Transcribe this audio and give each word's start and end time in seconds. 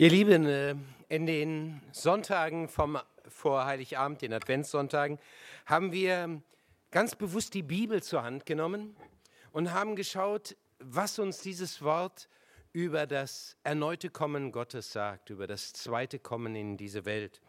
Ihr 0.00 0.08
Lieben, 0.08 0.46
äh, 0.46 0.74
in 1.10 1.26
den 1.26 1.82
Sonntagen 1.92 2.68
vom 2.70 2.98
vor 3.28 3.66
Heiligabend, 3.66 4.22
den 4.22 4.32
Adventssonntagen, 4.32 5.18
haben 5.66 5.92
wir 5.92 6.40
ganz 6.90 7.14
bewusst 7.14 7.52
die 7.52 7.62
Bibel 7.62 8.02
zur 8.02 8.22
Hand 8.22 8.46
genommen 8.46 8.96
und 9.52 9.74
haben 9.74 9.96
geschaut, 9.96 10.56
was 10.78 11.18
uns 11.18 11.42
dieses 11.42 11.82
Wort 11.82 12.30
über 12.72 13.06
das 13.06 13.58
erneute 13.62 14.08
Kommen 14.08 14.52
Gottes 14.52 14.90
sagt, 14.90 15.28
über 15.28 15.46
das 15.46 15.74
zweite 15.74 16.18
Kommen 16.18 16.56
in 16.56 16.78
diese 16.78 17.04
Welt. 17.04 17.42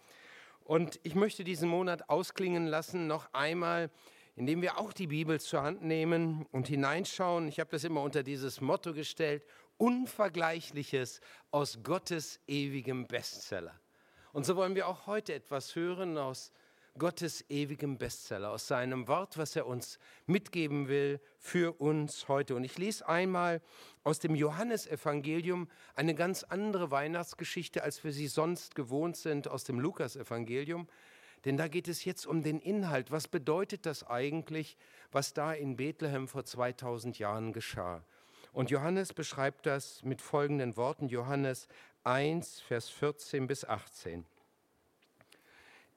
Und 0.66 1.00
ich 1.04 1.16
möchte 1.16 1.46
diesen 1.46 1.70
Monat 1.70 2.10
ausklingen 2.10 2.68
lassen, 2.68 3.08
noch 3.08 3.34
einmal, 3.34 3.90
indem 4.36 4.62
wir 4.62 4.78
auch 4.78 4.92
die 4.92 5.08
Bibel 5.08 5.40
zur 5.40 5.64
Hand 5.64 5.84
nehmen 5.84 6.46
und 6.52 6.68
hineinschauen. 6.68 7.48
Ich 7.48 7.62
habe 7.62 7.70
das 7.72 7.86
immer 7.86 8.02
unter 8.02 8.24
dieses 8.24 8.60
Motto 8.60 8.94
gestellt, 8.94 9.42
Unvergleichliches 9.82 11.22
aus 11.50 11.80
Gottes 11.82 12.40
ewigem 12.46 13.08
Bestseller. 13.08 13.74
Und 14.32 14.46
so 14.46 14.56
wollen 14.56 14.76
wir 14.76 14.88
auch 14.88 15.08
heute 15.08 15.34
etwas 15.34 15.76
hören 15.76 16.20
aus 16.20 16.52
Gottes 17.00 17.44
ewigem 17.50 17.98
Bestseller, 17.98 18.52
aus 18.52 18.68
seinem 18.68 19.08
Wort, 19.08 19.40
was 19.40 19.56
er 19.56 19.66
uns 19.66 19.98
mitgeben 20.28 20.88
will 20.88 21.20
für 21.40 21.82
uns 21.82 22.28
heute. 22.28 22.54
Und 22.54 22.64
ich 22.64 22.78
lese 22.78 23.10
einmal 23.10 23.60
aus 24.04 24.20
dem 24.20 24.36
Johannesevangelium 24.36 25.68
eine 25.96 26.14
ganz 26.14 26.44
andere 26.44 26.92
Weihnachtsgeschichte, 26.92 27.82
als 27.82 28.04
wir 28.04 28.12
sie 28.12 28.28
sonst 28.28 28.76
gewohnt 28.76 29.18
sind, 29.18 29.48
aus 29.48 29.64
dem 29.64 29.80
Lukasevangelium. 29.80 30.88
Denn 31.44 31.58
da 31.58 31.68
geht 31.68 31.88
es 31.88 32.06
jetzt 32.06 32.28
um 32.28 32.44
den 32.44 32.60
Inhalt. 32.60 33.10
Was 33.10 33.28
bedeutet 33.28 33.88
das 33.88 34.04
eigentlich, 34.04 34.78
was 35.12 35.34
da 35.34 35.54
in 35.54 35.76
Bethlehem 35.76 36.28
vor 36.28 36.46
2000 36.46 37.18
Jahren 37.18 37.52
geschah? 37.52 38.04
Und 38.52 38.70
Johannes 38.70 39.14
beschreibt 39.14 39.66
das 39.66 40.04
mit 40.04 40.22
folgenden 40.22 40.76
Worten, 40.76 41.08
Johannes 41.08 41.68
1, 42.04 42.60
Vers 42.62 42.90
14 42.90 43.48
bis 43.48 43.64
18. 43.64 44.26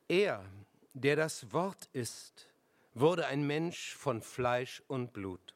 Er, 0.09 0.45
der 0.93 1.17
das 1.17 1.53
Wort 1.53 1.89
ist, 1.93 2.49
wurde 2.95 3.27
ein 3.27 3.47
Mensch 3.47 3.95
von 3.97 4.23
Fleisch 4.23 4.83
und 4.87 5.13
Blut 5.13 5.55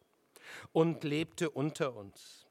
und 0.73 1.05
lebte 1.05 1.51
unter 1.51 1.95
uns. 1.95 2.47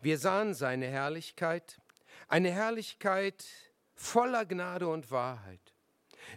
Wir 0.00 0.18
sahen 0.18 0.54
seine 0.54 0.86
Herrlichkeit, 0.86 1.80
eine 2.28 2.50
Herrlichkeit 2.50 3.44
voller 3.94 4.44
Gnade 4.44 4.86
und 4.86 5.10
Wahrheit, 5.10 5.74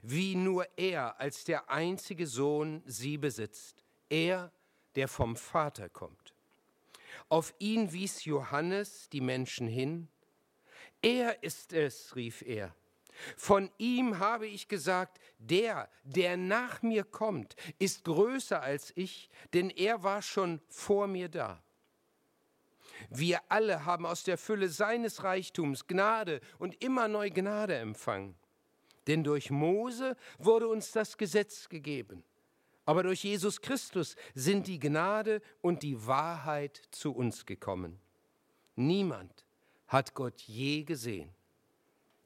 wie 0.01 0.35
nur 0.35 0.65
er 0.77 1.19
als 1.19 1.43
der 1.43 1.69
einzige 1.69 2.25
Sohn 2.25 2.81
sie 2.85 3.17
besitzt, 3.17 3.83
er, 4.09 4.51
der 4.95 5.07
vom 5.07 5.35
Vater 5.35 5.89
kommt. 5.89 6.33
Auf 7.29 7.53
ihn 7.59 7.93
wies 7.93 8.25
Johannes 8.25 9.09
die 9.09 9.21
Menschen 9.21 9.67
hin. 9.67 10.07
Er 11.01 11.43
ist 11.43 11.73
es, 11.73 12.15
rief 12.15 12.41
er, 12.41 12.75
von 13.35 13.69
ihm 13.77 14.19
habe 14.19 14.47
ich 14.47 14.67
gesagt, 14.67 15.19
der, 15.37 15.89
der 16.03 16.37
nach 16.37 16.81
mir 16.81 17.03
kommt, 17.03 17.55
ist 17.77 18.03
größer 18.05 18.61
als 18.61 18.91
ich, 18.95 19.29
denn 19.53 19.69
er 19.69 20.03
war 20.03 20.21
schon 20.21 20.61
vor 20.67 21.07
mir 21.07 21.29
da. 21.29 21.61
Wir 23.09 23.39
alle 23.49 23.85
haben 23.85 24.05
aus 24.05 24.23
der 24.23 24.37
Fülle 24.37 24.69
seines 24.69 25.23
Reichtums 25.23 25.87
Gnade 25.87 26.41
und 26.57 26.83
immer 26.83 27.07
neu 27.07 27.29
Gnade 27.29 27.77
empfangen. 27.77 28.35
Denn 29.07 29.23
durch 29.23 29.49
Mose 29.49 30.15
wurde 30.37 30.67
uns 30.67 30.91
das 30.91 31.17
Gesetz 31.17 31.69
gegeben. 31.69 32.23
Aber 32.89 33.03
durch 33.03 33.23
Jesus 33.23 33.61
Christus 33.61 34.15
sind 34.33 34.65
die 34.65 34.79
Gnade 34.79 35.43
und 35.61 35.83
die 35.83 36.07
Wahrheit 36.07 36.81
zu 36.89 37.11
uns 37.11 37.45
gekommen. 37.45 37.99
Niemand 38.75 39.45
hat 39.85 40.15
Gott 40.15 40.41
je 40.41 40.81
gesehen. 40.81 41.29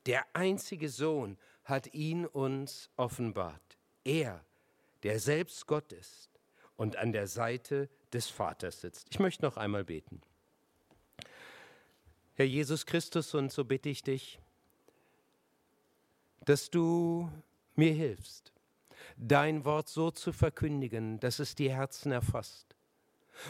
Der 0.06 0.26
einzige 0.32 0.88
Sohn 0.88 1.38
hat 1.66 1.94
ihn 1.94 2.26
uns 2.26 2.90
offenbart. 2.96 3.78
Er, 4.06 4.42
der 5.04 5.20
selbst 5.20 5.68
Gott 5.68 5.92
ist 5.92 6.30
und 6.78 6.96
an 6.96 7.12
der 7.12 7.28
Seite 7.28 7.90
des 8.14 8.30
Vaters 8.30 8.80
sitzt. 8.80 9.08
Ich 9.10 9.20
möchte 9.20 9.44
noch 9.44 9.58
einmal 9.58 9.84
beten. 9.84 10.22
Herr 12.36 12.46
Jesus 12.46 12.86
Christus, 12.86 13.36
und 13.36 13.52
so 13.52 13.66
bitte 13.66 13.90
ich 13.90 14.02
dich, 14.02 14.40
dass 16.46 16.70
du 16.70 17.30
mir 17.76 17.92
hilfst, 17.92 18.53
dein 19.18 19.66
Wort 19.66 19.90
so 19.90 20.12
zu 20.12 20.32
verkündigen, 20.32 21.20
dass 21.20 21.40
es 21.40 21.56
die 21.56 21.72
Herzen 21.72 22.12
erfasst 22.12 22.76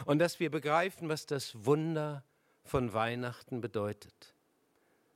und 0.04 0.18
dass 0.18 0.40
wir 0.40 0.50
begreifen, 0.50 1.08
was 1.08 1.26
das 1.26 1.64
Wunder 1.64 2.24
von 2.62 2.92
Weihnachten 2.92 3.60
bedeutet 3.60 4.34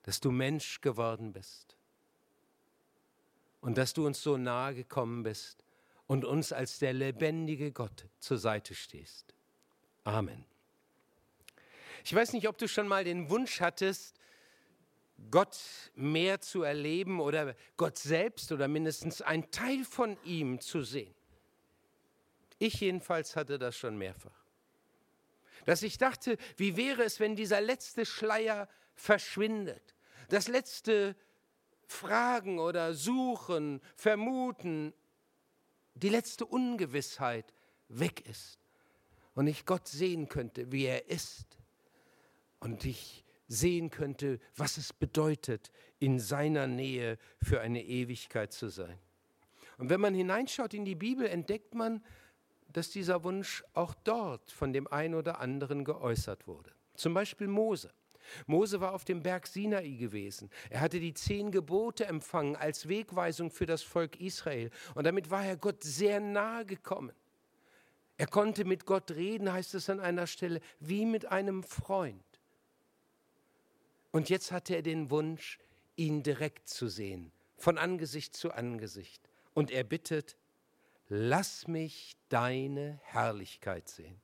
dass 0.08 0.20
du 0.20 0.30
Mensch 0.30 0.80
geworden 0.80 1.34
bist 1.34 1.76
und 3.60 3.76
dass 3.76 3.92
du 3.92 4.06
uns 4.06 4.22
so 4.22 4.38
nahe 4.38 4.74
gekommen 4.74 5.22
bist 5.22 5.66
und 6.06 6.24
uns 6.24 6.50
als 6.50 6.78
der 6.78 6.94
lebendige 6.94 7.72
Gott 7.72 8.06
zur 8.18 8.38
Seite 8.38 8.74
stehst. 8.74 9.34
Amen. 10.04 10.46
Ich 12.06 12.14
weiß 12.14 12.32
nicht, 12.32 12.48
ob 12.48 12.56
du 12.56 12.68
schon 12.68 12.88
mal 12.88 13.04
den 13.04 13.28
Wunsch 13.28 13.60
hattest, 13.60 14.17
Gott 15.30 15.58
mehr 15.94 16.40
zu 16.40 16.62
erleben 16.62 17.20
oder 17.20 17.54
Gott 17.76 17.98
selbst 17.98 18.52
oder 18.52 18.68
mindestens 18.68 19.20
ein 19.20 19.50
Teil 19.50 19.84
von 19.84 20.16
ihm 20.24 20.60
zu 20.60 20.82
sehen. 20.82 21.14
Ich 22.58 22.80
jedenfalls 22.80 23.36
hatte 23.36 23.58
das 23.58 23.76
schon 23.76 23.98
mehrfach. 23.98 24.44
Dass 25.64 25.82
ich 25.82 25.98
dachte, 25.98 26.38
wie 26.56 26.76
wäre 26.76 27.02
es, 27.02 27.20
wenn 27.20 27.36
dieser 27.36 27.60
letzte 27.60 28.06
Schleier 28.06 28.68
verschwindet 28.94 29.94
das 30.28 30.48
letzte 30.48 31.16
Fragen 31.86 32.58
oder 32.58 32.94
Suchen, 32.94 33.80
Vermuten, 33.96 34.92
die 35.94 36.10
letzte 36.10 36.46
Ungewissheit 36.46 37.52
weg 37.88 38.26
ist 38.26 38.58
und 39.34 39.46
ich 39.46 39.66
Gott 39.66 39.88
sehen 39.88 40.28
könnte, 40.28 40.70
wie 40.70 40.84
er 40.84 41.08
ist 41.08 41.58
und 42.60 42.84
ich 42.84 43.24
sehen 43.48 43.90
könnte, 43.90 44.38
was 44.56 44.76
es 44.76 44.92
bedeutet, 44.92 45.70
in 45.98 46.20
seiner 46.20 46.66
Nähe 46.66 47.18
für 47.42 47.60
eine 47.60 47.82
Ewigkeit 47.82 48.52
zu 48.52 48.68
sein. 48.68 48.98
Und 49.78 49.90
wenn 49.90 50.00
man 50.00 50.14
hineinschaut 50.14 50.74
in 50.74 50.84
die 50.84 50.94
Bibel, 50.94 51.26
entdeckt 51.26 51.74
man, 51.74 52.04
dass 52.72 52.90
dieser 52.90 53.24
Wunsch 53.24 53.64
auch 53.72 53.94
dort 54.04 54.50
von 54.52 54.72
dem 54.72 54.86
einen 54.86 55.14
oder 55.14 55.40
anderen 55.40 55.84
geäußert 55.84 56.46
wurde. 56.46 56.70
Zum 56.94 57.14
Beispiel 57.14 57.48
Mose. 57.48 57.90
Mose 58.46 58.80
war 58.80 58.92
auf 58.92 59.04
dem 59.04 59.22
Berg 59.22 59.46
Sinai 59.46 59.88
gewesen. 59.90 60.50
Er 60.68 60.80
hatte 60.80 61.00
die 61.00 61.14
zehn 61.14 61.50
Gebote 61.50 62.04
empfangen 62.06 62.56
als 62.56 62.88
Wegweisung 62.88 63.50
für 63.50 63.64
das 63.64 63.82
Volk 63.82 64.20
Israel. 64.20 64.70
Und 64.94 65.06
damit 65.06 65.30
war 65.30 65.44
er 65.44 65.56
Gott 65.56 65.82
sehr 65.82 66.20
nahe 66.20 66.66
gekommen. 66.66 67.12
Er 68.16 68.26
konnte 68.26 68.64
mit 68.64 68.84
Gott 68.84 69.12
reden, 69.12 69.50
heißt 69.50 69.74
es 69.74 69.88
an 69.88 70.00
einer 70.00 70.26
Stelle, 70.26 70.60
wie 70.80 71.06
mit 71.06 71.26
einem 71.26 71.62
Freund. 71.62 72.22
Und 74.10 74.30
jetzt 74.30 74.52
hatte 74.52 74.74
er 74.74 74.82
den 74.82 75.10
Wunsch, 75.10 75.58
ihn 75.96 76.22
direkt 76.22 76.68
zu 76.68 76.88
sehen, 76.88 77.32
von 77.56 77.78
Angesicht 77.78 78.36
zu 78.36 78.52
Angesicht. 78.52 79.28
Und 79.54 79.70
er 79.70 79.84
bittet, 79.84 80.36
lass 81.08 81.66
mich 81.66 82.16
deine 82.28 83.00
Herrlichkeit 83.02 83.88
sehen 83.88 84.20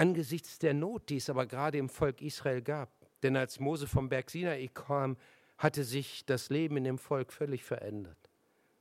angesichts 0.00 0.58
der 0.58 0.72
Not, 0.72 1.10
die 1.10 1.18
es 1.18 1.28
aber 1.28 1.46
gerade 1.46 1.76
im 1.76 1.90
Volk 1.90 2.22
Israel 2.22 2.62
gab. 2.62 2.90
Denn 3.22 3.36
als 3.36 3.60
Mose 3.60 3.86
vom 3.86 4.08
Berg 4.08 4.30
Sinai 4.30 4.68
kam, 4.72 5.18
hatte 5.58 5.84
sich 5.84 6.24
das 6.24 6.48
Leben 6.48 6.78
in 6.78 6.84
dem 6.84 6.98
Volk 6.98 7.30
völlig 7.34 7.62
verändert. 7.62 8.16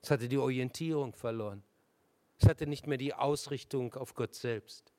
Es 0.01 0.11
hatte 0.11 0.29
die 0.29 0.37
Orientierung 0.37 1.13
verloren. 1.13 1.61
Es 2.39 2.47
hatte 2.47 2.67
nicht 2.67 2.87
mehr 2.87 2.97
die 2.97 3.13
Ausrichtung 3.13 3.93
auf 3.95 4.15
Gott 4.15 4.33
selbst. 4.33 4.93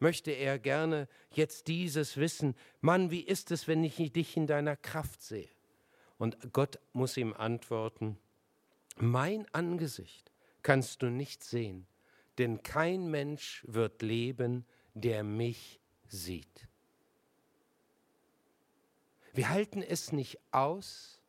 Möchte 0.00 0.30
er 0.30 0.58
gerne 0.58 1.08
jetzt 1.30 1.68
dieses 1.68 2.16
wissen, 2.16 2.56
Mann, 2.80 3.10
wie 3.10 3.20
ist 3.20 3.50
es, 3.50 3.68
wenn 3.68 3.84
ich 3.84 3.96
dich 4.12 4.36
in 4.36 4.46
deiner 4.46 4.74
Kraft 4.76 5.22
sehe? 5.22 5.48
Und 6.18 6.52
Gott 6.52 6.78
muss 6.92 7.16
ihm 7.16 7.34
antworten, 7.34 8.18
mein 8.96 9.46
Angesicht 9.54 10.32
kannst 10.62 11.02
du 11.02 11.10
nicht 11.10 11.44
sehen, 11.44 11.86
denn 12.38 12.62
kein 12.62 13.10
Mensch 13.10 13.62
wird 13.68 14.02
leben, 14.02 14.64
der 14.94 15.22
mich 15.22 15.80
sieht. 16.08 16.68
Wir 19.32 19.50
halten 19.50 19.82
es 19.82 20.12
nicht 20.12 20.38
aus, 20.50 21.20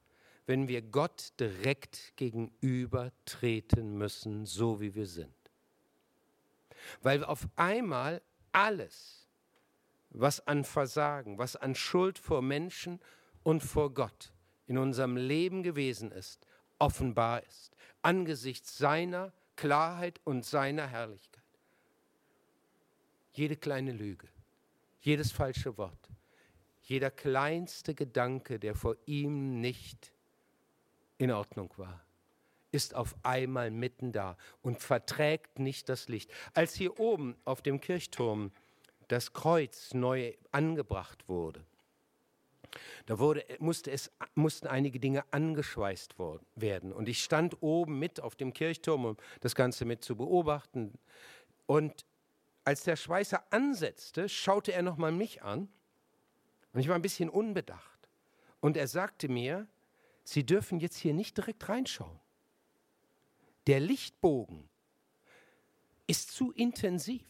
wenn 0.45 0.67
wir 0.67 0.81
Gott 0.81 1.33
direkt 1.39 2.13
gegenüber 2.15 3.11
treten 3.25 3.97
müssen, 3.97 4.45
so 4.45 4.81
wie 4.81 4.95
wir 4.95 5.07
sind. 5.07 5.35
Weil 7.01 7.23
auf 7.23 7.47
einmal 7.55 8.21
alles, 8.51 9.27
was 10.09 10.45
an 10.47 10.63
Versagen, 10.63 11.37
was 11.37 11.55
an 11.55 11.75
Schuld 11.75 12.19
vor 12.19 12.41
Menschen 12.41 12.99
und 13.43 13.61
vor 13.61 13.93
Gott 13.93 14.33
in 14.67 14.77
unserem 14.77 15.17
Leben 15.17 15.63
gewesen 15.63 16.11
ist, 16.11 16.45
offenbar 16.79 17.43
ist, 17.43 17.75
angesichts 18.01 18.77
seiner 18.77 19.33
Klarheit 19.55 20.19
und 20.23 20.45
seiner 20.45 20.87
Herrlichkeit. 20.87 21.41
Jede 23.33 23.55
kleine 23.55 23.91
Lüge, 23.91 24.27
jedes 24.99 25.31
falsche 25.31 25.77
Wort, 25.77 26.09
jeder 26.83 27.11
kleinste 27.11 27.93
Gedanke, 27.93 28.59
der 28.59 28.75
vor 28.75 28.95
ihm 29.05 29.61
nicht 29.61 30.11
in 31.17 31.31
Ordnung 31.31 31.71
war, 31.77 32.03
ist 32.71 32.95
auf 32.95 33.15
einmal 33.23 33.71
mitten 33.71 34.11
da 34.11 34.37
und 34.61 34.79
verträgt 34.79 35.59
nicht 35.59 35.89
das 35.89 36.07
Licht. 36.07 36.31
Als 36.53 36.73
hier 36.73 36.99
oben 36.99 37.35
auf 37.45 37.61
dem 37.61 37.81
Kirchturm 37.81 38.51
das 39.07 39.33
Kreuz 39.33 39.93
neu 39.93 40.33
angebracht 40.51 41.27
wurde, 41.27 41.65
da 43.05 43.19
wurde, 43.19 43.43
musste 43.59 43.91
es, 43.91 44.11
mussten 44.35 44.67
einige 44.67 44.99
Dinge 44.99 45.25
angeschweißt 45.31 46.17
worden, 46.19 46.45
werden. 46.55 46.93
Und 46.93 47.09
ich 47.09 47.23
stand 47.23 47.61
oben 47.61 47.99
mit 47.99 48.21
auf 48.21 48.35
dem 48.35 48.53
Kirchturm, 48.53 49.05
um 49.05 49.17
das 49.41 49.55
Ganze 49.55 49.85
mit 49.85 50.03
zu 50.03 50.15
beobachten. 50.15 50.93
Und 51.65 52.05
als 52.63 52.83
der 52.83 52.95
Schweißer 52.95 53.43
ansetzte, 53.51 54.29
schaute 54.29 54.71
er 54.71 54.83
nochmal 54.83 55.11
mich 55.11 55.41
an. 55.41 55.67
Und 56.73 56.79
ich 56.79 56.87
war 56.87 56.95
ein 56.95 57.01
bisschen 57.01 57.29
unbedacht. 57.29 58.09
Und 58.61 58.77
er 58.77 58.87
sagte 58.87 59.27
mir, 59.27 59.67
Sie 60.23 60.45
dürfen 60.45 60.79
jetzt 60.79 60.97
hier 60.97 61.13
nicht 61.13 61.35
direkt 61.35 61.67
reinschauen. 61.67 62.19
Der 63.67 63.79
Lichtbogen 63.79 64.69
ist 66.07 66.31
zu 66.31 66.51
intensiv. 66.51 67.25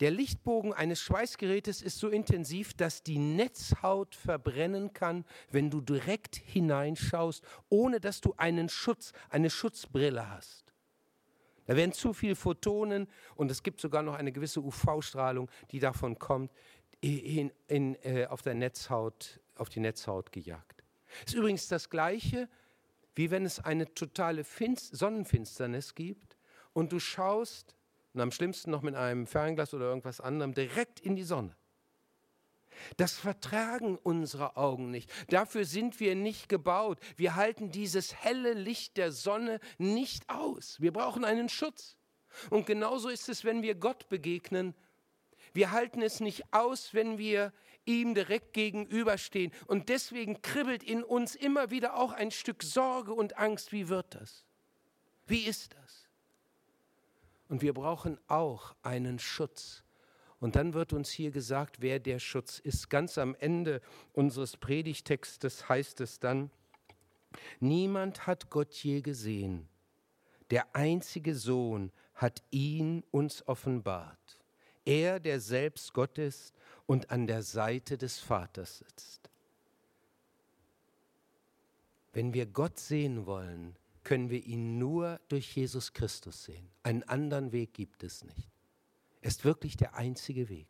Der 0.00 0.10
Lichtbogen 0.10 0.74
eines 0.74 1.00
Schweißgerätes 1.00 1.80
ist 1.80 1.98
so 1.98 2.08
intensiv, 2.08 2.74
dass 2.74 3.02
die 3.02 3.18
Netzhaut 3.18 4.14
verbrennen 4.14 4.92
kann, 4.92 5.24
wenn 5.50 5.70
du 5.70 5.80
direkt 5.80 6.36
hineinschaust, 6.36 7.42
ohne 7.70 8.00
dass 8.00 8.20
du 8.20 8.34
einen 8.36 8.68
Schutz, 8.68 9.12
eine 9.30 9.48
Schutzbrille 9.48 10.28
hast. 10.28 10.74
Da 11.66 11.76
werden 11.76 11.92
zu 11.92 12.12
viele 12.12 12.36
Photonen 12.36 13.08
und 13.34 13.50
es 13.50 13.62
gibt 13.62 13.80
sogar 13.80 14.02
noch 14.02 14.14
eine 14.14 14.32
gewisse 14.32 14.60
UV-Strahlung, 14.60 15.50
die 15.70 15.78
davon 15.78 16.18
kommt, 16.18 16.52
in, 17.00 17.50
in, 17.66 17.94
äh, 18.02 18.26
auf, 18.26 18.42
der 18.42 18.54
Netzhaut, 18.54 19.40
auf 19.56 19.68
die 19.68 19.80
Netzhaut 19.80 20.30
gejagt. 20.32 20.84
Ist 21.24 21.34
übrigens 21.34 21.68
das 21.68 21.88
Gleiche, 21.88 22.48
wie 23.16 23.30
wenn 23.30 23.44
es 23.44 23.58
eine 23.58 23.92
totale 23.94 24.44
Finst 24.44 24.94
Sonnenfinsternis 24.96 25.94
gibt 25.94 26.36
und 26.72 26.92
du 26.92 27.00
schaust, 27.00 27.74
und 28.12 28.20
am 28.20 28.30
schlimmsten 28.30 28.70
noch 28.70 28.82
mit 28.82 28.94
einem 28.94 29.26
Fernglas 29.26 29.74
oder 29.74 29.86
irgendwas 29.86 30.20
anderem, 30.20 30.54
direkt 30.54 31.00
in 31.00 31.16
die 31.16 31.24
Sonne. 31.24 31.56
Das 32.98 33.14
vertragen 33.14 33.98
unsere 34.02 34.56
Augen 34.56 34.90
nicht. 34.90 35.10
Dafür 35.28 35.64
sind 35.64 35.98
wir 35.98 36.14
nicht 36.14 36.48
gebaut. 36.48 36.98
Wir 37.16 37.34
halten 37.34 37.70
dieses 37.70 38.14
helle 38.14 38.52
Licht 38.52 38.98
der 38.98 39.12
Sonne 39.12 39.60
nicht 39.78 40.28
aus. 40.28 40.80
Wir 40.80 40.92
brauchen 40.92 41.24
einen 41.24 41.48
Schutz. 41.48 41.96
Und 42.50 42.66
genauso 42.66 43.08
ist 43.08 43.30
es, 43.30 43.44
wenn 43.44 43.62
wir 43.62 43.74
Gott 43.74 44.10
begegnen. 44.10 44.74
Wir 45.54 45.70
halten 45.70 46.02
es 46.02 46.20
nicht 46.20 46.44
aus, 46.52 46.92
wenn 46.92 47.16
wir 47.16 47.52
ihm 47.86 48.14
direkt 48.14 48.52
gegenüberstehen. 48.52 49.52
Und 49.66 49.88
deswegen 49.88 50.42
kribbelt 50.42 50.82
in 50.82 51.02
uns 51.02 51.34
immer 51.34 51.70
wieder 51.70 51.96
auch 51.96 52.12
ein 52.12 52.30
Stück 52.30 52.62
Sorge 52.62 53.14
und 53.14 53.38
Angst. 53.38 53.72
Wie 53.72 53.88
wird 53.88 54.14
das? 54.14 54.44
Wie 55.26 55.46
ist 55.46 55.74
das? 55.74 56.08
Und 57.48 57.62
wir 57.62 57.72
brauchen 57.72 58.18
auch 58.28 58.74
einen 58.82 59.18
Schutz. 59.18 59.84
Und 60.38 60.56
dann 60.56 60.74
wird 60.74 60.92
uns 60.92 61.10
hier 61.10 61.30
gesagt, 61.30 61.80
wer 61.80 61.98
der 61.98 62.18
Schutz 62.18 62.58
ist. 62.58 62.90
Ganz 62.90 63.18
am 63.18 63.34
Ende 63.36 63.80
unseres 64.12 64.56
Predigtextes 64.56 65.68
heißt 65.68 66.00
es 66.00 66.18
dann, 66.18 66.50
niemand 67.60 68.26
hat 68.26 68.50
Gott 68.50 68.74
je 68.74 69.00
gesehen. 69.00 69.68
Der 70.50 70.74
einzige 70.74 71.34
Sohn 71.34 71.90
hat 72.14 72.42
ihn 72.50 73.02
uns 73.10 73.46
offenbart. 73.48 74.35
Er, 74.86 75.20
der 75.20 75.40
selbst 75.40 75.92
Gott 75.92 76.16
ist 76.16 76.54
und 76.86 77.10
an 77.10 77.26
der 77.26 77.42
Seite 77.42 77.98
des 77.98 78.18
Vaters 78.18 78.78
sitzt. 78.78 79.28
Wenn 82.12 82.32
wir 82.32 82.46
Gott 82.46 82.78
sehen 82.78 83.26
wollen, 83.26 83.76
können 84.04 84.30
wir 84.30 84.42
ihn 84.46 84.78
nur 84.78 85.20
durch 85.28 85.54
Jesus 85.54 85.92
Christus 85.92 86.44
sehen. 86.44 86.70
Einen 86.82 87.02
anderen 87.02 87.52
Weg 87.52 87.74
gibt 87.74 88.04
es 88.04 88.24
nicht. 88.24 88.48
Er 89.20 89.28
ist 89.28 89.44
wirklich 89.44 89.76
der 89.76 89.96
einzige 89.96 90.48
Weg. 90.48 90.68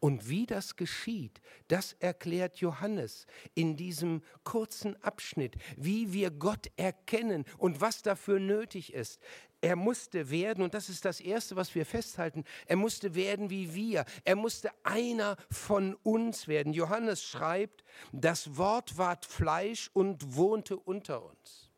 Und 0.00 0.28
wie 0.28 0.46
das 0.46 0.76
geschieht, 0.76 1.40
das 1.68 1.92
erklärt 1.94 2.58
Johannes 2.58 3.26
in 3.54 3.76
diesem 3.76 4.22
kurzen 4.44 5.00
Abschnitt, 5.02 5.56
wie 5.76 6.12
wir 6.12 6.30
Gott 6.30 6.70
erkennen 6.76 7.44
und 7.58 7.80
was 7.80 8.02
dafür 8.02 8.40
nötig 8.40 8.94
ist. 8.94 9.20
Er 9.64 9.76
musste 9.76 10.28
werden, 10.28 10.62
und 10.62 10.74
das 10.74 10.90
ist 10.90 11.06
das 11.06 11.20
Erste, 11.20 11.56
was 11.56 11.74
wir 11.74 11.86
festhalten, 11.86 12.44
er 12.66 12.76
musste 12.76 13.14
werden 13.14 13.48
wie 13.48 13.74
wir. 13.74 14.04
Er 14.22 14.36
musste 14.36 14.70
einer 14.82 15.38
von 15.50 15.94
uns 16.02 16.46
werden. 16.48 16.74
Johannes 16.74 17.24
schreibt, 17.24 17.82
das 18.12 18.58
Wort 18.58 18.98
ward 18.98 19.24
Fleisch 19.24 19.88
und 19.94 20.36
wohnte 20.36 20.76
unter 20.76 21.24
uns. 21.24 21.70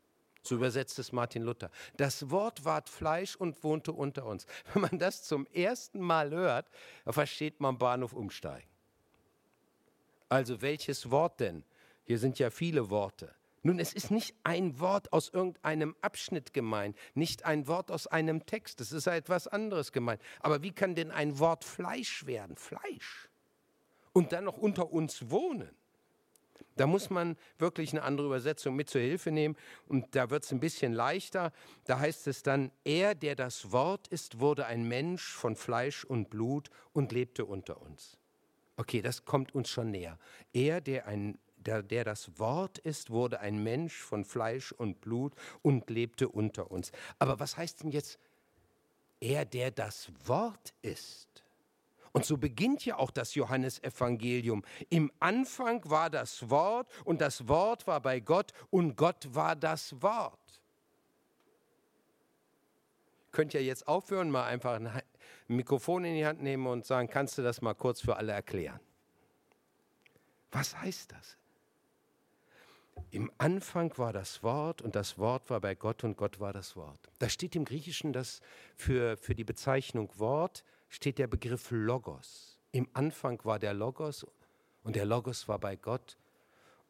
So 0.43 0.55
übersetzt 0.55 0.99
es 0.99 1.13
Martin 1.13 1.43
Luther. 1.43 1.71
Das 1.95 2.29
Wort 2.29 2.65
ward 2.65 2.89
Fleisch 2.89 3.37
und 3.37 3.63
wohnte 3.63 3.93
unter 3.93 4.25
uns. 4.25 4.45
Wenn 4.73 4.81
man 4.81 4.99
das 4.99 5.23
zum 5.23 5.47
ersten 5.53 6.01
Mal 6.01 6.31
hört, 6.31 6.69
versteht 7.07 7.61
man 7.61 7.77
Bahnhof 7.77 8.11
umsteigen. 8.11 8.67
Also 10.27 10.61
welches 10.61 11.09
Wort 11.09 11.39
denn? 11.39 11.63
Hier 12.03 12.19
sind 12.19 12.37
ja 12.37 12.49
viele 12.49 12.89
Worte. 12.89 13.33
Nun, 13.67 13.79
es 13.79 13.91
ist 13.91 14.11
nicht 14.11 14.33
ein 14.45 14.79
Wort 14.79 15.11
aus 15.11 15.27
irgendeinem 15.27 15.93
Abschnitt 15.99 16.53
gemeint, 16.53 16.97
nicht 17.15 17.43
ein 17.43 17.67
Wort 17.67 17.91
aus 17.91 18.07
einem 18.07 18.45
Text, 18.45 18.79
es 18.79 18.93
ist 18.93 19.07
etwas 19.07 19.45
anderes 19.45 19.91
gemeint. 19.91 20.21
Aber 20.39 20.63
wie 20.63 20.71
kann 20.71 20.95
denn 20.95 21.11
ein 21.11 21.37
Wort 21.37 21.65
Fleisch 21.65 22.25
werden? 22.25 22.55
Fleisch. 22.55 23.27
Und 24.13 24.31
dann 24.31 24.45
noch 24.45 24.57
unter 24.57 24.93
uns 24.93 25.29
wohnen. 25.31 25.69
Da 26.77 26.87
muss 26.87 27.09
man 27.09 27.35
wirklich 27.57 27.91
eine 27.91 28.03
andere 28.03 28.27
Übersetzung 28.27 28.73
mit 28.73 28.89
zur 28.89 29.01
Hilfe 29.01 29.31
nehmen 29.31 29.57
und 29.85 30.15
da 30.15 30.29
wird 30.29 30.45
es 30.45 30.53
ein 30.53 30.61
bisschen 30.61 30.93
leichter. 30.93 31.51
Da 31.83 31.99
heißt 31.99 32.25
es 32.27 32.43
dann, 32.43 32.71
er, 32.85 33.15
der 33.15 33.35
das 33.35 33.73
Wort 33.73 34.07
ist, 34.07 34.39
wurde 34.39 34.65
ein 34.65 34.87
Mensch 34.87 35.33
von 35.33 35.57
Fleisch 35.57 36.05
und 36.05 36.29
Blut 36.29 36.69
und 36.93 37.11
lebte 37.11 37.43
unter 37.43 37.81
uns. 37.81 38.17
Okay, 38.77 39.01
das 39.01 39.25
kommt 39.25 39.53
uns 39.53 39.67
schon 39.69 39.91
näher. 39.91 40.17
Er, 40.53 40.79
der, 40.79 41.05
ein, 41.07 41.37
der, 41.67 41.83
der 41.83 42.05
das 42.05 42.39
Wort 42.39 42.77
ist, 42.79 43.09
wurde 43.09 43.39
ein 43.41 43.61
Mensch 43.61 43.95
von 43.95 44.23
Fleisch 44.25 44.71
und 44.71 45.01
Blut 45.01 45.33
und 45.61 45.89
lebte 45.89 46.29
unter 46.29 46.71
uns. 46.71 46.91
Aber 47.19 47.39
was 47.39 47.57
heißt 47.57 47.83
denn 47.83 47.91
jetzt, 47.91 48.19
er, 49.19 49.45
der 49.45 49.71
das 49.71 50.11
Wort 50.25 50.73
ist? 50.81 51.43
Und 52.13 52.25
so 52.25 52.37
beginnt 52.37 52.85
ja 52.85 52.97
auch 52.97 53.11
das 53.11 53.35
Johannesevangelium. 53.35 54.63
Im 54.89 55.11
Anfang 55.19 55.87
war 55.89 56.09
das 56.09 56.49
Wort 56.49 56.89
und 57.03 57.21
das 57.21 57.47
Wort 57.47 57.85
war 57.85 57.99
bei 58.01 58.21
Gott 58.21 58.53
und 58.71 58.95
Gott 58.95 59.27
war 59.35 59.55
das 59.55 60.01
Wort. 60.01 60.39
Könnt 63.31 63.53
ihr 63.53 63.63
jetzt 63.63 63.87
aufhören, 63.87 64.31
mal 64.31 64.45
einfach 64.45 64.79
ein 64.79 64.89
Mikrofon 65.47 66.05
in 66.05 66.15
die 66.15 66.25
Hand 66.25 66.41
nehmen 66.41 66.65
und 66.65 66.85
sagen, 66.85 67.07
kannst 67.07 67.37
du 67.37 67.43
das 67.43 67.61
mal 67.61 67.75
kurz 67.75 68.01
für 68.01 68.15
alle 68.15 68.31
erklären? 68.31 68.79
Was 70.51 70.75
heißt 70.75 71.11
das? 71.11 71.36
Im 73.11 73.31
Anfang 73.37 73.97
war 73.97 74.13
das 74.13 74.43
Wort 74.43 74.81
und 74.81 74.95
das 74.95 75.17
Wort 75.17 75.49
war 75.49 75.61
bei 75.61 75.75
Gott 75.75 76.03
und 76.03 76.17
Gott 76.17 76.39
war 76.39 76.53
das 76.53 76.75
Wort. 76.75 76.99
Da 77.19 77.29
steht 77.29 77.55
im 77.55 77.65
Griechischen 77.65 78.13
das 78.13 78.41
für, 78.75 79.17
für 79.17 79.33
die 79.33 79.43
Bezeichnung 79.43 80.11
Wort 80.17 80.63
steht 80.89 81.17
der 81.17 81.27
Begriff 81.27 81.71
Logos. 81.71 82.59
Im 82.71 82.87
Anfang 82.93 83.43
war 83.43 83.59
der 83.59 83.73
Logos 83.73 84.25
und 84.83 84.95
der 84.95 85.05
Logos 85.05 85.47
war 85.47 85.59
bei 85.59 85.75
Gott 85.75 86.17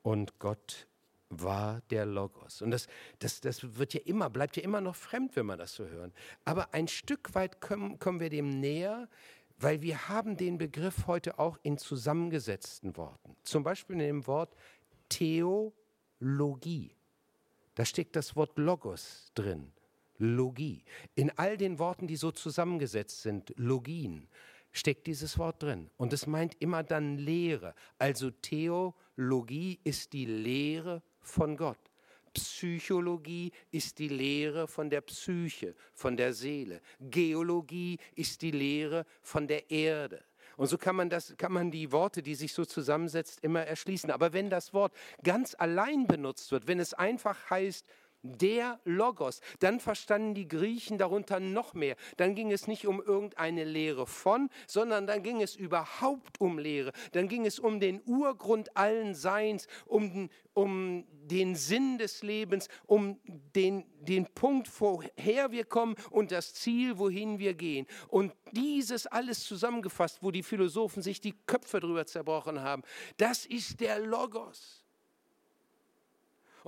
und 0.01 0.39
Gott 0.39 0.87
war 1.29 1.81
der 1.89 2.05
Logos. 2.05 2.61
Und 2.61 2.71
das, 2.71 2.87
das, 3.19 3.41
das 3.41 3.77
wird 3.77 3.93
ja 3.93 4.01
immer, 4.05 4.29
bleibt 4.29 4.57
ja 4.57 4.63
immer 4.63 4.81
noch 4.81 4.95
fremd, 4.95 5.35
wenn 5.35 5.45
wir 5.45 5.57
das 5.57 5.73
so 5.73 5.85
hören. 5.85 6.13
Aber 6.45 6.73
ein 6.73 6.87
Stück 6.87 7.35
weit 7.35 7.61
kommen, 7.61 7.99
kommen 7.99 8.19
wir 8.19 8.29
dem 8.29 8.59
näher, 8.59 9.09
weil 9.59 9.81
wir 9.81 10.07
haben 10.09 10.37
den 10.37 10.57
Begriff 10.57 11.07
heute 11.07 11.39
auch 11.39 11.57
in 11.63 11.77
zusammengesetzten 11.77 12.95
Worten. 12.95 13.35
Zum 13.43 13.63
Beispiel 13.63 13.95
in 13.95 13.99
dem 13.99 14.27
Wort 14.27 14.55
Theologie. 16.19 16.91
Da 17.75 17.85
steckt 17.85 18.15
das 18.15 18.35
Wort 18.35 18.57
Logos 18.57 19.31
drin. 19.35 19.71
Logie. 20.17 20.83
In 21.13 21.31
all 21.37 21.57
den 21.57 21.77
Worten, 21.77 22.07
die 22.07 22.15
so 22.15 22.31
zusammengesetzt 22.31 23.21
sind, 23.21 23.53
Logien, 23.55 24.27
steckt 24.71 25.05
dieses 25.05 25.37
Wort 25.37 25.61
drin. 25.61 25.91
Und 25.97 26.11
es 26.11 26.25
meint 26.25 26.55
immer 26.59 26.83
dann 26.83 27.17
Lehre. 27.17 27.75
Also 27.99 28.31
Theologie 28.31 29.79
ist 29.83 30.13
die 30.13 30.25
Lehre 30.25 31.03
von 31.21 31.55
Gott. 31.55 31.77
Psychologie 32.33 33.51
ist 33.71 33.99
die 33.99 34.09
Lehre 34.09 34.67
von 34.67 34.89
der 34.89 35.01
Psyche, 35.01 35.75
von 35.93 36.17
der 36.17 36.33
Seele. 36.33 36.81
Geologie 36.99 37.97
ist 38.15 38.41
die 38.41 38.51
Lehre 38.51 39.05
von 39.21 39.47
der 39.47 39.69
Erde. 39.69 40.23
Und 40.57 40.67
so 40.67 40.77
kann 40.77 40.95
man, 40.95 41.09
das, 41.09 41.35
kann 41.37 41.53
man 41.53 41.71
die 41.71 41.91
Worte, 41.91 42.23
die 42.23 42.35
sich 42.35 42.51
so 42.51 42.65
zusammensetzt, 42.65 43.43
immer 43.43 43.61
erschließen. 43.61 44.11
Aber 44.11 44.33
wenn 44.33 44.49
das 44.49 44.73
Wort 44.73 44.91
ganz 45.23 45.55
allein 45.57 46.07
benutzt 46.07 46.51
wird, 46.51 46.67
wenn 46.67 46.79
es 46.79 46.95
einfach 46.95 47.49
heißt 47.49 47.85
der 48.35 48.79
Logos. 48.83 49.41
Dann 49.59 49.79
verstanden 49.79 50.33
die 50.33 50.47
Griechen 50.47 50.97
darunter 50.97 51.39
noch 51.39 51.73
mehr. 51.73 51.95
Dann 52.17 52.35
ging 52.35 52.51
es 52.51 52.67
nicht 52.67 52.87
um 52.87 53.01
irgendeine 53.01 53.63
Lehre 53.63 54.07
von, 54.07 54.49
sondern 54.67 55.07
dann 55.07 55.23
ging 55.23 55.41
es 55.41 55.55
überhaupt 55.55 56.39
um 56.39 56.59
Lehre. 56.59 56.91
Dann 57.11 57.27
ging 57.27 57.45
es 57.45 57.59
um 57.59 57.79
den 57.79 58.01
Urgrund 58.05 58.75
allen 58.75 59.15
Seins, 59.15 59.67
um, 59.85 60.29
um 60.53 61.05
den 61.27 61.55
Sinn 61.55 61.97
des 61.97 62.23
Lebens, 62.23 62.69
um 62.85 63.19
den, 63.55 63.85
den 63.99 64.25
Punkt, 64.25 64.69
woher 64.79 65.51
wir 65.51 65.65
kommen 65.65 65.95
und 66.09 66.31
das 66.31 66.53
Ziel, 66.53 66.97
wohin 66.97 67.39
wir 67.39 67.53
gehen. 67.53 67.85
Und 68.07 68.33
dieses 68.51 69.07
alles 69.07 69.43
zusammengefasst, 69.43 70.19
wo 70.21 70.31
die 70.31 70.43
Philosophen 70.43 71.01
sich 71.01 71.21
die 71.21 71.35
Köpfe 71.45 71.79
drüber 71.79 72.05
zerbrochen 72.05 72.61
haben, 72.61 72.83
das 73.17 73.45
ist 73.45 73.79
der 73.81 73.99
Logos. 73.99 74.76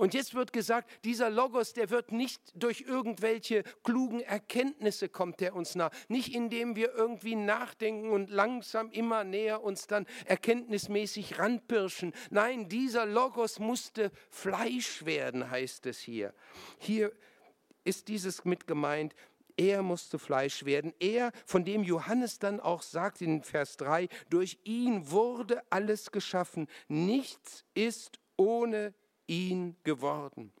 Und 0.00 0.14
jetzt 0.14 0.34
wird 0.34 0.54
gesagt, 0.54 0.90
dieser 1.04 1.28
Logos, 1.28 1.74
der 1.74 1.90
wird 1.90 2.10
nicht 2.10 2.40
durch 2.54 2.86
irgendwelche 2.88 3.64
klugen 3.84 4.20
Erkenntnisse 4.20 5.10
kommt 5.10 5.40
der 5.40 5.54
uns 5.54 5.74
nah. 5.74 5.90
Nicht 6.08 6.34
indem 6.34 6.74
wir 6.74 6.94
irgendwie 6.94 7.34
nachdenken 7.34 8.08
und 8.08 8.30
langsam 8.30 8.90
immer 8.92 9.24
näher 9.24 9.62
uns 9.62 9.88
dann 9.88 10.06
erkenntnismäßig 10.24 11.38
ranpirschen. 11.38 12.14
Nein, 12.30 12.70
dieser 12.70 13.04
Logos 13.04 13.58
musste 13.58 14.10
Fleisch 14.30 15.04
werden, 15.04 15.50
heißt 15.50 15.84
es 15.84 15.98
hier. 15.98 16.32
Hier 16.78 17.12
ist 17.84 18.08
dieses 18.08 18.46
mit 18.46 18.66
gemeint, 18.66 19.14
er 19.58 19.82
musste 19.82 20.18
Fleisch 20.18 20.64
werden. 20.64 20.94
Er, 20.98 21.30
von 21.44 21.66
dem 21.66 21.82
Johannes 21.82 22.38
dann 22.38 22.58
auch 22.58 22.80
sagt 22.80 23.20
in 23.20 23.42
Vers 23.42 23.76
3, 23.76 24.08
durch 24.30 24.60
ihn 24.64 25.10
wurde 25.10 25.62
alles 25.68 26.10
geschaffen. 26.10 26.68
Nichts 26.88 27.66
ist 27.74 28.18
ohne 28.38 28.94
ihn 29.30 29.76
geworden. 29.84 30.52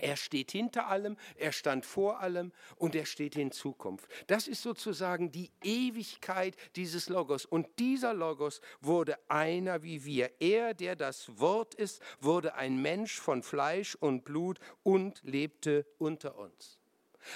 Er 0.00 0.16
steht 0.16 0.52
hinter 0.52 0.86
allem, 0.86 1.16
er 1.36 1.52
stand 1.52 1.84
vor 1.84 2.20
allem 2.20 2.52
und 2.76 2.94
er 2.94 3.04
steht 3.04 3.36
in 3.36 3.50
Zukunft. 3.50 4.08
Das 4.28 4.46
ist 4.46 4.62
sozusagen 4.62 5.32
die 5.32 5.50
Ewigkeit 5.62 6.56
dieses 6.76 7.08
Logos. 7.08 7.44
Und 7.44 7.66
dieser 7.78 8.14
Logos 8.14 8.60
wurde 8.80 9.18
einer 9.28 9.82
wie 9.82 10.04
wir. 10.04 10.40
Er, 10.40 10.74
der 10.74 10.94
das 10.94 11.38
Wort 11.40 11.74
ist, 11.74 12.00
wurde 12.20 12.54
ein 12.54 12.80
Mensch 12.80 13.18
von 13.20 13.42
Fleisch 13.42 13.96
und 13.96 14.24
Blut 14.24 14.60
und 14.84 15.20
lebte 15.24 15.84
unter 15.98 16.38
uns. 16.38 16.78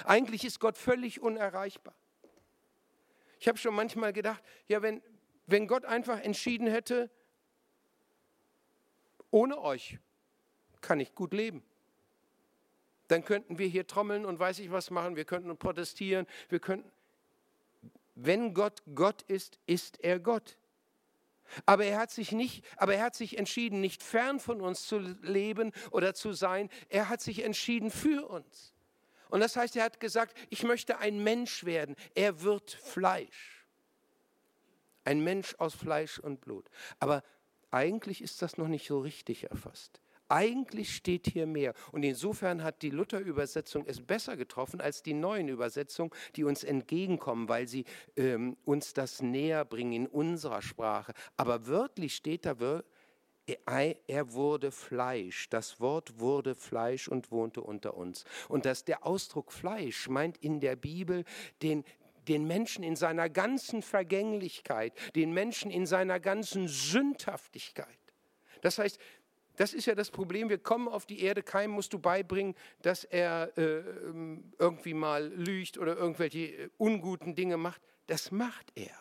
Eigentlich 0.05 0.45
ist 0.45 0.59
Gott 0.59 0.77
völlig 0.77 1.21
unerreichbar. 1.21 1.95
Ich 3.39 3.47
habe 3.49 3.57
schon 3.57 3.75
manchmal 3.75 4.13
gedacht, 4.13 4.41
ja, 4.67 4.81
wenn, 4.81 5.01
wenn 5.47 5.67
Gott 5.67 5.83
einfach 5.83 6.21
entschieden 6.21 6.67
hätte, 6.67 7.11
ohne 9.31 9.59
euch 9.59 9.99
kann 10.83 10.99
ich 10.99 11.15
gut 11.15 11.33
leben. 11.33 11.63
Dann 13.07 13.25
könnten 13.25 13.57
wir 13.57 13.67
hier 13.67 13.87
trommeln 13.87 14.25
und 14.25 14.37
weiß 14.37 14.59
ich 14.59 14.71
was 14.71 14.91
machen, 14.91 15.15
wir 15.15 15.25
könnten 15.25 15.57
protestieren, 15.57 16.27
wir 16.49 16.59
könnten. 16.59 16.91
Wenn 18.15 18.53
Gott 18.53 18.83
Gott 18.93 19.23
ist, 19.23 19.59
ist 19.65 19.99
er 20.03 20.19
Gott. 20.19 20.57
Aber 21.65 21.85
er 21.85 21.99
hat 21.99 22.11
sich 22.11 22.31
nicht, 22.31 22.63
aber 22.77 22.95
er 22.95 23.03
hat 23.03 23.15
sich 23.15 23.37
entschieden, 23.37 23.81
nicht 23.81 24.01
fern 24.01 24.39
von 24.39 24.61
uns 24.61 24.87
zu 24.87 24.99
leben 24.99 25.71
oder 25.91 26.13
zu 26.13 26.33
sein. 26.33 26.69
Er 26.89 27.09
hat 27.09 27.21
sich 27.21 27.43
entschieden 27.43 27.91
für 27.91 28.27
uns. 28.27 28.73
Und 29.29 29.39
das 29.39 29.55
heißt, 29.55 29.75
er 29.75 29.83
hat 29.83 29.99
gesagt, 29.99 30.37
ich 30.49 30.63
möchte 30.63 30.99
ein 30.99 31.23
Mensch 31.23 31.65
werden. 31.65 31.95
Er 32.13 32.43
wird 32.43 32.71
Fleisch. 32.71 33.65
Ein 35.05 35.23
Mensch 35.23 35.55
aus 35.57 35.73
Fleisch 35.73 36.19
und 36.19 36.39
Blut. 36.39 36.69
Aber 36.99 37.23
eigentlich 37.71 38.21
ist 38.21 38.41
das 38.41 38.57
noch 38.57 38.67
nicht 38.67 38.87
so 38.87 38.99
richtig 38.99 39.49
erfasst. 39.49 40.02
Eigentlich 40.29 40.95
steht 40.95 41.27
hier 41.27 41.45
mehr. 41.45 41.73
Und 41.91 42.03
insofern 42.03 42.63
hat 42.63 42.81
die 42.81 42.89
Luther-Übersetzung 42.89 43.85
es 43.85 44.01
besser 44.01 44.37
getroffen 44.37 44.81
als 44.81 45.03
die 45.03 45.13
neuen 45.13 45.47
Übersetzungen, 45.47 46.11
die 46.35 46.43
uns 46.43 46.63
entgegenkommen, 46.63 47.49
weil 47.49 47.67
sie 47.67 47.85
ähm, 48.15 48.57
uns 48.65 48.93
das 48.93 49.21
näher 49.21 49.65
bringen 49.65 49.93
in 49.93 50.07
unserer 50.07 50.61
Sprache. 50.61 51.13
Aber 51.37 51.67
wörtlich 51.67 52.15
steht 52.15 52.45
da, 52.45 52.55
er 53.45 54.33
wurde 54.33 54.71
Fleisch. 54.71 55.49
Das 55.49 55.79
Wort 55.79 56.19
wurde 56.19 56.55
Fleisch 56.55 57.07
und 57.07 57.31
wohnte 57.31 57.61
unter 57.61 57.95
uns. 57.95 58.23
Und 58.47 58.65
dass 58.65 58.85
der 58.85 59.05
Ausdruck 59.05 59.51
Fleisch 59.51 60.07
meint 60.07 60.37
in 60.37 60.59
der 60.59 60.75
Bibel 60.75 61.25
den, 61.61 61.83
den 62.27 62.47
Menschen 62.47 62.83
in 62.83 62.95
seiner 62.95 63.29
ganzen 63.29 63.81
Vergänglichkeit, 63.81 64.93
den 65.15 65.33
Menschen 65.33 65.71
in 65.71 65.85
seiner 65.85 66.19
ganzen 66.19 66.67
Sündhaftigkeit. 66.67 67.87
Das 68.61 68.77
heißt, 68.77 68.97
das 69.55 69.73
ist 69.73 69.85
ja 69.85 69.95
das 69.95 70.09
Problem. 70.09 70.49
Wir 70.49 70.57
kommen 70.57 70.87
auf 70.87 71.05
die 71.05 71.21
Erde, 71.21 71.43
keinem 71.43 71.71
musst 71.71 71.93
du 71.93 71.99
beibringen, 71.99 72.55
dass 72.81 73.03
er 73.03 73.55
äh, 73.57 73.83
irgendwie 74.57 74.93
mal 74.93 75.27
lügt 75.27 75.77
oder 75.77 75.95
irgendwelche 75.95 76.39
äh, 76.39 76.69
unguten 76.77 77.35
Dinge 77.35 77.57
macht. 77.57 77.81
Das 78.07 78.31
macht 78.31 78.71
er. 78.75 78.97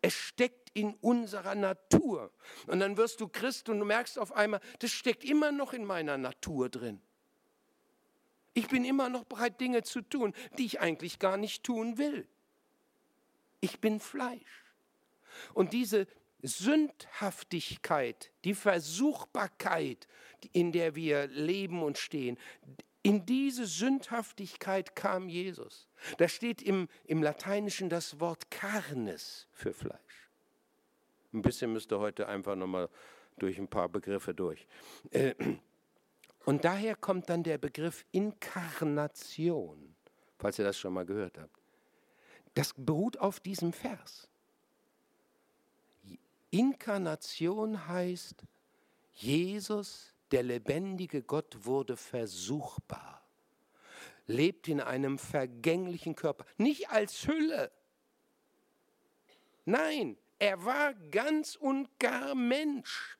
Es 0.00 0.14
steckt 0.14 0.70
in 0.72 0.94
unserer 1.00 1.54
Natur. 1.54 2.30
Und 2.66 2.80
dann 2.80 2.96
wirst 2.96 3.20
du 3.20 3.28
Christ 3.28 3.68
und 3.68 3.78
du 3.78 3.84
merkst 3.84 4.18
auf 4.18 4.32
einmal, 4.32 4.60
das 4.78 4.92
steckt 4.92 5.24
immer 5.24 5.52
noch 5.52 5.72
in 5.72 5.84
meiner 5.84 6.16
Natur 6.16 6.68
drin. 6.68 7.00
Ich 8.54 8.68
bin 8.68 8.84
immer 8.84 9.10
noch 9.10 9.24
bereit, 9.24 9.60
Dinge 9.60 9.82
zu 9.82 10.00
tun, 10.00 10.32
die 10.56 10.64
ich 10.64 10.80
eigentlich 10.80 11.18
gar 11.18 11.36
nicht 11.36 11.62
tun 11.62 11.98
will. 11.98 12.26
Ich 13.60 13.80
bin 13.80 14.00
Fleisch. 14.00 14.64
Und 15.52 15.72
diese 15.72 16.06
Sündhaftigkeit, 16.42 18.32
die 18.44 18.54
Versuchbarkeit, 18.54 20.06
in 20.52 20.72
der 20.72 20.94
wir 20.94 21.26
leben 21.28 21.82
und 21.82 21.98
stehen, 21.98 22.38
in 23.02 23.24
diese 23.24 23.66
Sündhaftigkeit 23.66 24.96
kam 24.96 25.28
Jesus. 25.28 25.88
Da 26.18 26.26
steht 26.26 26.60
im, 26.60 26.88
im 27.04 27.22
Lateinischen 27.22 27.88
das 27.88 28.18
Wort 28.18 28.50
Carnes 28.50 29.46
für 29.52 29.72
Fleisch. 29.72 30.30
Ein 31.32 31.42
bisschen 31.42 31.72
müsst 31.72 31.92
ihr 31.92 32.00
heute 32.00 32.28
einfach 32.28 32.56
nochmal 32.56 32.88
durch 33.38 33.58
ein 33.58 33.68
paar 33.68 33.88
Begriffe 33.88 34.34
durch. 34.34 34.66
Äh, 35.10 35.34
und 36.44 36.64
daher 36.64 36.96
kommt 36.96 37.28
dann 37.28 37.42
der 37.42 37.58
Begriff 37.58 38.04
Inkarnation, 38.10 39.94
falls 40.38 40.58
ihr 40.58 40.64
das 40.64 40.78
schon 40.78 40.92
mal 40.92 41.06
gehört 41.06 41.38
habt. 41.38 41.60
Das 42.54 42.72
beruht 42.76 43.18
auf 43.18 43.38
diesem 43.38 43.72
Vers. 43.72 44.28
Inkarnation 46.58 47.86
heißt, 47.86 48.44
Jesus, 49.12 50.14
der 50.30 50.42
lebendige 50.42 51.22
Gott, 51.22 51.66
wurde 51.66 51.96
versuchbar, 51.96 53.22
lebt 54.26 54.66
in 54.68 54.80
einem 54.80 55.18
vergänglichen 55.18 56.14
Körper, 56.14 56.46
nicht 56.56 56.88
als 56.90 57.26
Hülle. 57.26 57.70
Nein, 59.66 60.16
er 60.38 60.64
war 60.64 60.94
ganz 61.10 61.56
und 61.56 61.98
gar 61.98 62.34
Mensch, 62.34 63.18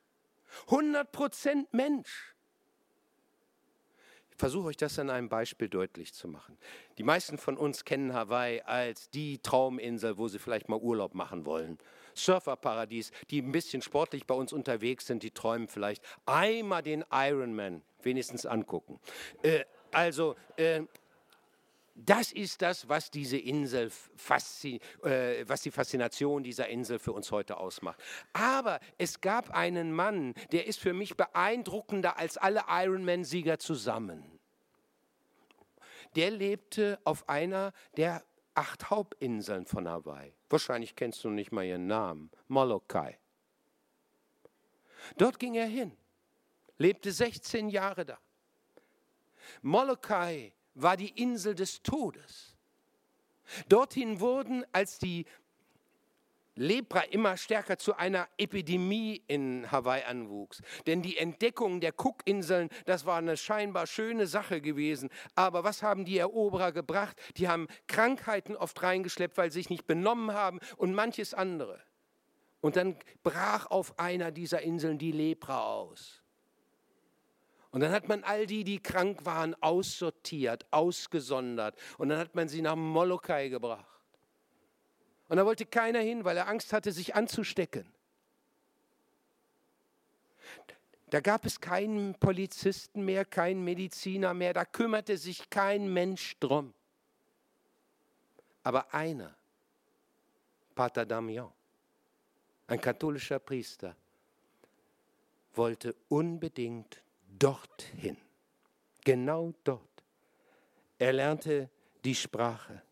100% 0.69 1.67
Mensch. 1.73 2.35
Ich 4.31 4.37
versuche 4.39 4.69
euch 4.69 4.77
das 4.77 4.99
an 4.99 5.11
einem 5.11 5.29
Beispiel 5.29 5.69
deutlich 5.69 6.13
zu 6.13 6.29
machen. 6.29 6.59
Die 6.99 7.03
meisten 7.03 7.37
von 7.37 7.57
uns 7.57 7.85
kennen 7.85 8.13
Hawaii 8.13 8.61
als 8.63 9.11
die 9.11 9.39
Trauminsel, 9.39 10.17
wo 10.19 10.29
sie 10.29 10.39
vielleicht 10.39 10.69
mal 10.69 10.79
Urlaub 10.79 11.15
machen 11.15 11.47
wollen. 11.47 11.79
Surferparadies, 12.19 13.11
die 13.31 13.43
ein 13.43 13.53
bisschen 13.53 13.83
sportlich 13.83 14.27
bei 14.27 14.35
uns 14.35 14.53
unterwegs 14.53 15.07
sind, 15.07 15.23
die 15.23 15.31
träumen 15.31 15.69
vielleicht 15.69 16.03
einmal 16.27 16.83
den 16.83 17.05
Ironman 17.11 17.83
wenigstens 18.03 18.47
angucken. 18.47 19.01
Äh, 19.43 19.65
also, 19.93 20.37
äh, 20.57 20.83
das 21.97 22.31
ist 22.31 22.61
das, 22.61 22.91
was 22.91 23.11
diese 23.11 23.39
Insel, 23.39 23.91
äh, 24.29 25.45
was 25.47 25.63
die 25.63 25.71
Faszination 25.71 26.43
dieser 26.43 26.69
Insel 26.69 26.99
für 26.99 27.13
uns 27.13 27.33
heute 27.33 27.57
ausmacht. 27.57 27.99
Aber 28.35 28.81
es 28.99 29.23
gab 29.23 29.51
einen 29.51 29.93
Mann, 29.93 30.35
der 30.53 30.67
ist 30.67 30.79
für 30.79 30.93
mich 30.93 31.17
beeindruckender 31.17 32.19
als 32.19 32.37
alle 32.37 32.65
Ironman-Sieger 32.69 33.59
zusammen. 33.59 34.39
Der 36.17 36.31
lebte 36.31 36.99
auf 37.05 37.29
einer 37.31 37.73
der 37.97 38.23
acht 38.55 38.91
Hauptinseln 38.91 39.65
von 39.65 39.89
Hawaii. 39.89 40.36
Wahrscheinlich 40.49 40.95
kennst 40.95 41.25
du 41.25 41.31
nicht 41.31 41.53
mal 41.53 41.65
ihren 41.65 41.87
Namen. 41.87 42.31
Molokai. 42.49 43.19
Dort 45.17 45.39
ging 45.39 45.55
er 45.55 45.67
hin, 45.67 45.97
lebte 46.79 47.13
16 47.13 47.69
Jahre 47.69 48.05
da. 48.05 48.19
Molokai 49.63 50.53
war 50.75 50.97
die 50.97 51.11
Insel 51.11 51.55
des 51.55 51.83
Todes. 51.83 52.57
Dorthin 53.69 54.21
wurden, 54.21 54.65
als 54.73 54.99
die 54.99 55.25
Lepra 56.57 57.01
immer 57.03 57.37
stärker 57.37 57.79
zu 57.79 57.97
einer 57.97 58.29
Epidemie 58.39 59.23
in 59.29 59.71
Hawaii 59.71 60.03
anwuchs. 60.05 60.63
Denn 60.87 61.03
die 61.03 61.19
Entdeckung 61.19 61.81
der 61.81 61.93
Cookinseln, 61.97 62.71
das 62.87 63.07
war 63.07 63.19
eine 63.19 63.37
scheinbar 63.37 63.87
schöne 63.87 64.27
Sache 64.27 64.61
gewesen. 64.61 65.11
Aber 65.35 65.65
was 65.65 65.83
haben 65.83 66.05
die 66.05 66.19
Eroberer 66.19 66.73
gebracht? 66.73 67.17
Die 67.37 67.49
haben 67.49 67.69
Krankheiten 67.87 68.57
oft 68.57 68.83
reingeschleppt, 68.83 69.37
weil 69.37 69.51
sie 69.51 69.61
sich 69.61 69.71
nicht 69.71 69.87
benommen 69.87 70.33
haben 70.33 70.59
und 70.77 70.95
manches 70.95 71.35
andere. 71.35 71.81
Und 72.61 72.77
dann 72.77 72.97
brach 73.23 73.67
auf 73.67 73.99
einer 73.99 74.33
dieser 74.33 74.63
Inseln 74.63 74.99
die 74.99 75.13
Lepra 75.13 75.67
aus. 75.67 76.23
Und 77.71 77.81
dann 77.81 77.93
hat 77.93 78.09
man 78.09 78.25
all 78.25 78.47
die, 78.47 78.65
die 78.65 78.83
krank 78.83 79.27
waren, 79.27 79.55
aussortiert, 79.63 80.65
ausgesondert. 80.71 81.77
Und 81.99 82.09
dann 82.09 82.19
hat 82.19 82.35
man 82.35 82.49
sie 82.49 82.63
nach 82.63 82.77
Molokai 82.77 83.51
gebracht. 83.51 83.96
Und 85.29 85.37
da 85.39 85.45
wollte 85.45 85.67
keiner 85.67 86.01
hin, 86.01 86.25
weil 86.25 86.37
er 86.37 86.49
Angst 86.49 86.73
hatte, 86.73 86.93
sich 86.93 87.15
anzustecken. 87.15 87.87
Da 91.11 91.21
gab 91.21 91.45
es 91.45 91.61
keinen 91.61 92.15
Polizisten 92.15 93.05
mehr, 93.05 93.25
keinen 93.25 93.65
Mediziner 93.65 94.35
mehr, 94.35 94.53
da 94.53 94.65
kümmerte 94.65 95.17
sich 95.17 95.49
kein 95.51 95.93
Mensch 95.93 96.37
drum. 96.41 96.75
Aber 98.65 98.93
einer, 98.93 99.35
Pater 100.75 101.07
Damian, 101.07 101.53
ein 102.67 102.81
katholischer 102.81 103.39
Priester, 103.39 103.95
wollte 105.55 105.95
unbedingt 106.09 107.01
dorthin, 107.39 108.17
genau 109.05 109.55
dort. 109.63 109.83
Er 110.99 111.13
lernte 111.13 111.71
die 112.05 112.15
Sprache. 112.15 112.83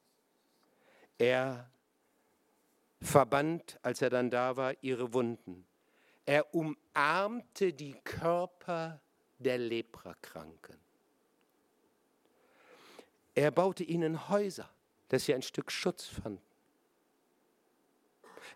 Er 1.18 1.68
verband, 3.04 3.78
als 3.82 4.02
er 4.02 4.11
dann 4.11 4.30
da 4.30 4.56
war, 4.56 4.75
ihre 4.82 5.12
Wunden. 5.12 5.66
Er 6.26 6.54
umarmte 6.54 7.73
die 7.73 7.94
Körper 8.02 9.00
der 9.38 9.58
Leprakranken. 9.58 10.78
Er 13.34 13.50
baute 13.50 13.84
ihnen 13.84 14.28
Häuser, 14.28 14.70
dass 15.08 15.26
sie 15.26 15.34
ein 15.34 15.42
Stück 15.42 15.70
Schutz 15.70 16.06
fanden. 16.06 16.40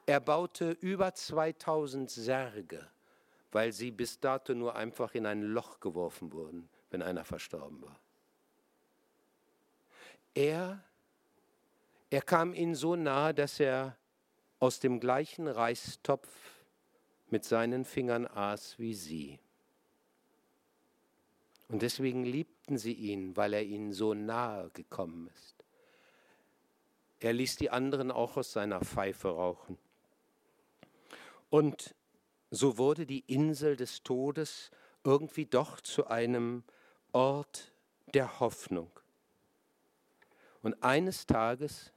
Er 0.06 0.20
baute 0.20 0.70
über 0.80 1.12
2000 1.12 2.10
Särge, 2.10 2.88
weil 3.52 3.72
sie 3.72 3.90
bis 3.90 4.18
dato 4.20 4.54
nur 4.54 4.76
einfach 4.76 5.14
in 5.14 5.26
ein 5.26 5.42
Loch 5.42 5.80
geworfen 5.80 6.32
wurden, 6.32 6.68
wenn 6.90 7.02
einer 7.02 7.24
verstorben 7.24 7.82
war. 7.82 7.98
Er, 10.34 10.82
er 12.08 12.22
kam 12.22 12.54
ihnen 12.54 12.74
so 12.74 12.96
nahe, 12.96 13.34
dass 13.34 13.60
er 13.60 13.96
aus 14.58 14.80
dem 14.80 15.00
gleichen 15.00 15.48
Reistopf 15.48 16.28
mit 17.30 17.44
seinen 17.44 17.84
Fingern 17.84 18.26
aß 18.26 18.78
wie 18.78 18.94
sie. 18.94 19.38
Und 21.68 21.82
deswegen 21.82 22.24
liebten 22.24 22.78
sie 22.78 22.94
ihn, 22.94 23.36
weil 23.36 23.52
er 23.52 23.62
ihnen 23.62 23.92
so 23.92 24.14
nahe 24.14 24.70
gekommen 24.70 25.28
ist. 25.34 25.64
Er 27.20 27.32
ließ 27.32 27.56
die 27.56 27.70
anderen 27.70 28.10
auch 28.10 28.36
aus 28.36 28.52
seiner 28.52 28.80
Pfeife 28.80 29.28
rauchen. 29.28 29.76
Und 31.50 31.94
so 32.50 32.78
wurde 32.78 33.06
die 33.06 33.24
Insel 33.26 33.76
des 33.76 34.02
Todes 34.02 34.70
irgendwie 35.04 35.46
doch 35.46 35.80
zu 35.80 36.06
einem 36.06 36.64
Ort 37.12 37.72
der 38.14 38.40
Hoffnung. 38.40 38.90
Und 40.62 40.82
eines 40.82 41.26
Tages 41.26 41.92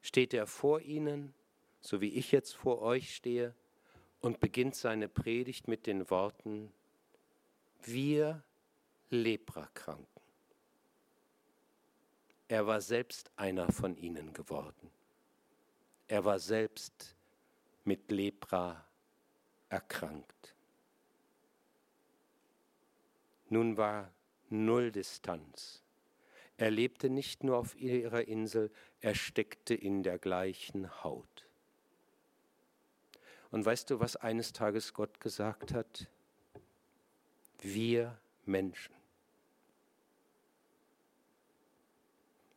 steht 0.00 0.34
er 0.34 0.46
vor 0.46 0.80
ihnen, 0.80 1.34
so 1.80 2.00
wie 2.00 2.14
ich 2.14 2.32
jetzt 2.32 2.54
vor 2.54 2.82
euch 2.82 3.14
stehe, 3.14 3.54
und 4.20 4.40
beginnt 4.40 4.74
seine 4.74 5.08
Predigt 5.08 5.68
mit 5.68 5.86
den 5.86 6.10
Worten, 6.10 6.72
wir 7.82 8.42
Leprakranken. 9.10 10.06
Er 12.48 12.66
war 12.66 12.80
selbst 12.80 13.30
einer 13.36 13.70
von 13.70 13.96
ihnen 13.96 14.32
geworden. 14.32 14.90
Er 16.08 16.24
war 16.24 16.38
selbst 16.38 17.14
mit 17.84 18.10
Lepra 18.10 18.86
erkrankt. 19.68 20.54
Nun 23.50 23.76
war 23.76 24.12
null 24.48 24.90
Distanz. 24.90 25.82
Er 26.56 26.70
lebte 26.70 27.08
nicht 27.08 27.44
nur 27.44 27.56
auf 27.56 27.76
ihrer 27.76 28.26
Insel, 28.26 28.70
er 29.00 29.14
steckte 29.14 29.74
in 29.74 30.02
der 30.02 30.18
gleichen 30.18 31.04
Haut. 31.04 31.47
Und 33.50 33.64
weißt 33.64 33.90
du, 33.90 34.00
was 34.00 34.16
eines 34.16 34.52
Tages 34.52 34.92
Gott 34.92 35.20
gesagt 35.20 35.72
hat? 35.72 36.08
Wir 37.60 38.18
Menschen. 38.44 38.94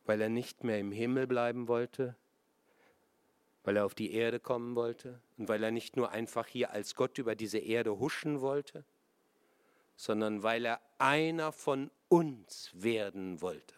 Weil 0.04 0.20
er 0.20 0.28
nicht 0.28 0.64
mehr 0.64 0.78
im 0.78 0.92
Himmel 0.92 1.26
bleiben 1.26 1.68
wollte, 1.68 2.16
weil 3.64 3.76
er 3.76 3.86
auf 3.86 3.94
die 3.94 4.12
Erde 4.12 4.40
kommen 4.40 4.74
wollte 4.74 5.20
und 5.38 5.48
weil 5.48 5.62
er 5.62 5.70
nicht 5.70 5.96
nur 5.96 6.10
einfach 6.10 6.46
hier 6.46 6.72
als 6.72 6.94
Gott 6.94 7.18
über 7.18 7.34
diese 7.34 7.58
Erde 7.58 7.98
huschen 7.98 8.40
wollte, 8.40 8.84
sondern 9.96 10.42
weil 10.42 10.64
er 10.66 10.80
einer 10.98 11.52
von 11.52 11.90
uns 12.08 12.70
werden 12.74 13.40
wollte. 13.40 13.74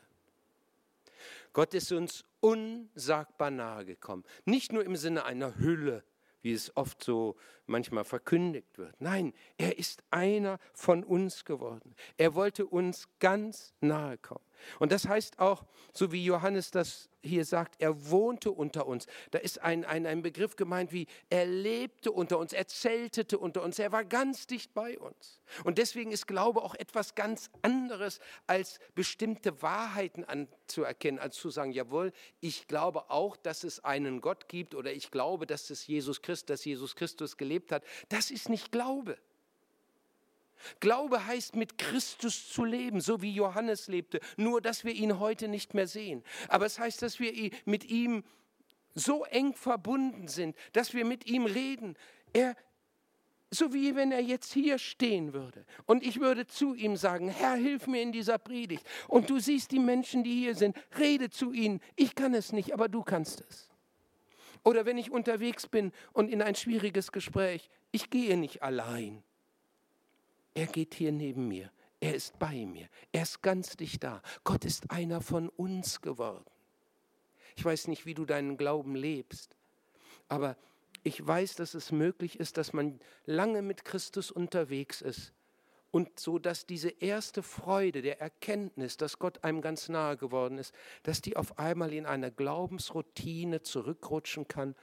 Gott 1.52 1.74
ist 1.74 1.92
uns 1.92 2.24
unsagbar 2.40 3.50
nahe 3.50 3.84
gekommen, 3.84 4.24
nicht 4.44 4.72
nur 4.72 4.84
im 4.84 4.96
Sinne 4.96 5.24
einer 5.24 5.56
Hülle, 5.56 6.02
wie 6.44 6.52
es 6.52 6.76
oft 6.76 7.02
so 7.02 7.36
manchmal 7.66 8.04
verkündigt 8.04 8.76
wird. 8.76 8.94
Nein, 9.00 9.32
er 9.56 9.78
ist 9.78 10.04
einer 10.10 10.58
von 10.74 11.02
uns 11.02 11.46
geworden. 11.46 11.96
Er 12.18 12.34
wollte 12.34 12.66
uns 12.66 13.08
ganz 13.18 13.74
nahe 13.80 14.18
kommen. 14.18 14.44
Und 14.78 14.92
das 14.92 15.08
heißt 15.08 15.38
auch, 15.38 15.64
so 15.92 16.12
wie 16.12 16.24
Johannes 16.24 16.70
das 16.70 17.08
hier 17.22 17.44
sagt, 17.44 17.80
er 17.80 18.10
wohnte 18.10 18.50
unter 18.50 18.86
uns. 18.86 19.06
Da 19.30 19.38
ist 19.38 19.60
ein, 19.60 19.84
ein, 19.84 20.06
ein 20.06 20.22
Begriff 20.22 20.56
gemeint 20.56 20.92
wie, 20.92 21.06
er 21.30 21.46
lebte 21.46 22.12
unter 22.12 22.38
uns, 22.38 22.52
er 22.52 22.68
zeltete 22.68 23.38
unter 23.38 23.62
uns, 23.62 23.78
er 23.78 23.92
war 23.92 24.04
ganz 24.04 24.46
dicht 24.46 24.74
bei 24.74 24.98
uns. 24.98 25.40
Und 25.64 25.78
deswegen 25.78 26.12
ist 26.12 26.26
Glaube 26.26 26.62
auch 26.62 26.74
etwas 26.74 27.14
ganz 27.14 27.50
anderes, 27.62 28.20
als 28.46 28.78
bestimmte 28.94 29.62
Wahrheiten 29.62 30.24
anzuerkennen, 30.24 31.18
als 31.18 31.36
zu 31.36 31.50
sagen, 31.50 31.72
jawohl, 31.72 32.12
ich 32.40 32.66
glaube 32.66 33.10
auch, 33.10 33.36
dass 33.36 33.64
es 33.64 33.82
einen 33.84 34.20
Gott 34.20 34.48
gibt 34.48 34.74
oder 34.74 34.92
ich 34.92 35.10
glaube, 35.10 35.46
dass 35.46 35.70
es 35.70 35.86
Jesus 35.86 36.22
Christus, 36.22 36.46
dass 36.46 36.64
Jesus 36.64 36.94
Christus 36.94 37.36
gelebt 37.36 37.72
hat. 37.72 37.84
Das 38.08 38.30
ist 38.30 38.48
nicht 38.48 38.72
Glaube. 38.72 39.16
Glaube 40.80 41.26
heißt, 41.26 41.56
mit 41.56 41.78
Christus 41.78 42.48
zu 42.48 42.64
leben, 42.64 43.00
so 43.00 43.22
wie 43.22 43.32
Johannes 43.32 43.88
lebte, 43.88 44.20
nur 44.36 44.60
dass 44.60 44.84
wir 44.84 44.92
ihn 44.92 45.18
heute 45.18 45.48
nicht 45.48 45.74
mehr 45.74 45.86
sehen. 45.86 46.22
Aber 46.48 46.66
es 46.66 46.78
heißt, 46.78 47.02
dass 47.02 47.20
wir 47.20 47.50
mit 47.64 47.84
ihm 47.84 48.24
so 48.94 49.24
eng 49.24 49.54
verbunden 49.54 50.28
sind, 50.28 50.56
dass 50.72 50.94
wir 50.94 51.04
mit 51.04 51.26
ihm 51.26 51.46
reden. 51.46 51.96
Er, 52.32 52.56
so 53.50 53.72
wie 53.72 53.94
wenn 53.94 54.12
er 54.12 54.20
jetzt 54.20 54.52
hier 54.52 54.78
stehen 54.78 55.32
würde 55.32 55.64
und 55.86 56.04
ich 56.04 56.20
würde 56.20 56.46
zu 56.46 56.74
ihm 56.74 56.96
sagen, 56.96 57.28
Herr, 57.28 57.54
hilf 57.54 57.86
mir 57.86 58.02
in 58.02 58.12
dieser 58.12 58.38
Predigt. 58.38 58.86
Und 59.08 59.30
du 59.30 59.38
siehst 59.38 59.70
die 59.70 59.78
Menschen, 59.78 60.24
die 60.24 60.34
hier 60.34 60.54
sind, 60.54 60.76
rede 60.98 61.30
zu 61.30 61.52
ihnen. 61.52 61.80
Ich 61.96 62.14
kann 62.14 62.34
es 62.34 62.52
nicht, 62.52 62.72
aber 62.72 62.88
du 62.88 63.02
kannst 63.02 63.44
es. 63.48 63.68
Oder 64.64 64.86
wenn 64.86 64.98
ich 64.98 65.10
unterwegs 65.10 65.66
bin 65.66 65.92
und 66.12 66.30
in 66.30 66.40
ein 66.40 66.54
schwieriges 66.54 67.12
Gespräch, 67.12 67.70
ich 67.92 68.10
gehe 68.10 68.36
nicht 68.36 68.62
allein. 68.62 69.22
Er 70.54 70.66
geht 70.66 70.94
hier 70.94 71.12
neben 71.12 71.48
mir. 71.48 71.70
Er 72.00 72.14
ist 72.14 72.38
bei 72.38 72.66
mir. 72.66 72.88
Er 73.12 73.22
ist 73.22 73.42
ganz 73.42 73.76
dicht 73.76 74.04
da. 74.04 74.22
Gott 74.44 74.64
ist 74.64 74.90
einer 74.90 75.20
von 75.20 75.48
uns 75.48 76.00
geworden. 76.00 76.44
Ich 77.56 77.64
weiß 77.64 77.88
nicht, 77.88 78.06
wie 78.06 78.14
du 78.14 78.24
deinen 78.24 78.56
Glauben 78.56 78.94
lebst, 78.94 79.56
aber 80.28 80.56
ich 81.02 81.24
weiß, 81.24 81.54
dass 81.56 81.74
es 81.74 81.92
möglich 81.92 82.40
ist, 82.40 82.56
dass 82.56 82.72
man 82.72 82.98
lange 83.26 83.62
mit 83.62 83.84
Christus 83.84 84.30
unterwegs 84.30 85.02
ist 85.02 85.32
und 85.90 86.18
so, 86.18 86.40
dass 86.40 86.66
diese 86.66 86.88
erste 86.88 87.42
Freude 87.42 88.02
der 88.02 88.20
Erkenntnis, 88.20 88.96
dass 88.96 89.18
Gott 89.18 89.44
einem 89.44 89.60
ganz 89.60 89.88
nahe 89.88 90.16
geworden 90.16 90.58
ist, 90.58 90.74
dass 91.04 91.20
die 91.20 91.36
auf 91.36 91.58
einmal 91.58 91.92
in 91.92 92.04
eine 92.04 92.32
Glaubensroutine 92.32 93.62
zurückrutschen 93.62 94.48
kann 94.48 94.74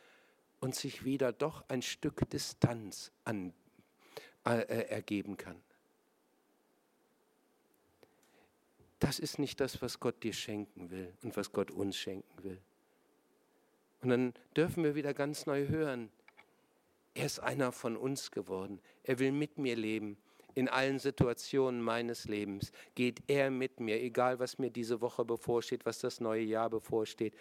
und 0.61 0.73
sich 0.75 1.03
wieder 1.03 1.33
doch 1.33 1.65
ein 1.67 1.81
Stück 1.81 2.29
Distanz 2.29 3.11
an, 3.25 3.49
äh, 3.49 3.60
ergeben 4.43 5.37
kann. 5.37 5.61
Das 8.99 9.17
ist 9.17 9.39
nicht 9.39 9.59
das, 9.59 9.81
was 9.81 9.99
Gott 9.99 10.21
dir 10.23 10.33
schenken 10.33 10.91
will 10.91 11.11
und 11.23 11.35
was 11.35 11.51
Gott 11.51 11.71
uns 11.71 11.97
schenken 11.97 12.43
will. 12.43 12.61
Und 14.01 14.09
dann 14.09 14.33
dürfen 14.55 14.83
wir 14.83 14.95
wieder 14.95 15.13
ganz 15.13 15.45
neu 15.45 15.67
hören, 15.67 16.11
er 17.13 17.25
ist 17.25 17.39
einer 17.39 17.71
von 17.71 17.97
uns 17.97 18.31
geworden. 18.31 18.79
Er 19.03 19.19
will 19.19 19.31
mit 19.31 19.57
mir 19.57 19.75
leben. 19.75 20.17
In 20.53 20.69
allen 20.69 20.99
Situationen 20.99 21.81
meines 21.81 22.25
Lebens 22.25 22.71
geht 22.95 23.21
er 23.27 23.51
mit 23.51 23.79
mir, 23.79 24.01
egal 24.01 24.39
was 24.39 24.59
mir 24.59 24.69
diese 24.69 25.01
Woche 25.01 25.23
bevorsteht, 25.25 25.85
was 25.85 25.99
das 25.99 26.19
neue 26.19 26.43
Jahr 26.43 26.69
bevorsteht. 26.69 27.35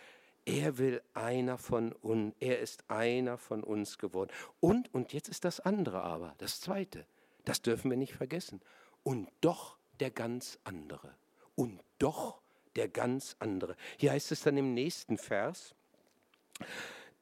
Er 0.51 0.79
will 0.79 1.01
einer 1.15 1.59
von 1.59 1.93
uns, 1.93 2.35
er 2.41 2.59
ist 2.59 2.85
einer 2.89 3.39
von 3.39 3.63
uns 3.63 3.99
geworden. 3.99 4.31
Und, 4.59 4.93
und 4.93 5.13
jetzt 5.13 5.29
ist 5.29 5.45
das 5.45 5.61
andere 5.61 6.03
aber, 6.03 6.35
das 6.39 6.61
zweite, 6.61 7.07
das 7.45 7.63
dürfen 7.63 7.91
wir 7.91 7.97
nicht 7.97 8.15
vergessen. 8.15 8.61
Und 9.03 9.29
doch 9.41 9.77
der 10.01 10.11
ganz 10.11 10.59
andere. 10.65 11.15
Und 11.55 11.81
doch 11.99 12.41
der 12.75 12.89
ganz 12.89 13.37
andere. 13.39 13.77
Hier 13.97 14.13
heißt 14.13 14.33
es 14.33 14.43
dann 14.43 14.57
im 14.57 14.75
nächsten 14.75 15.19
Vers, 15.19 15.75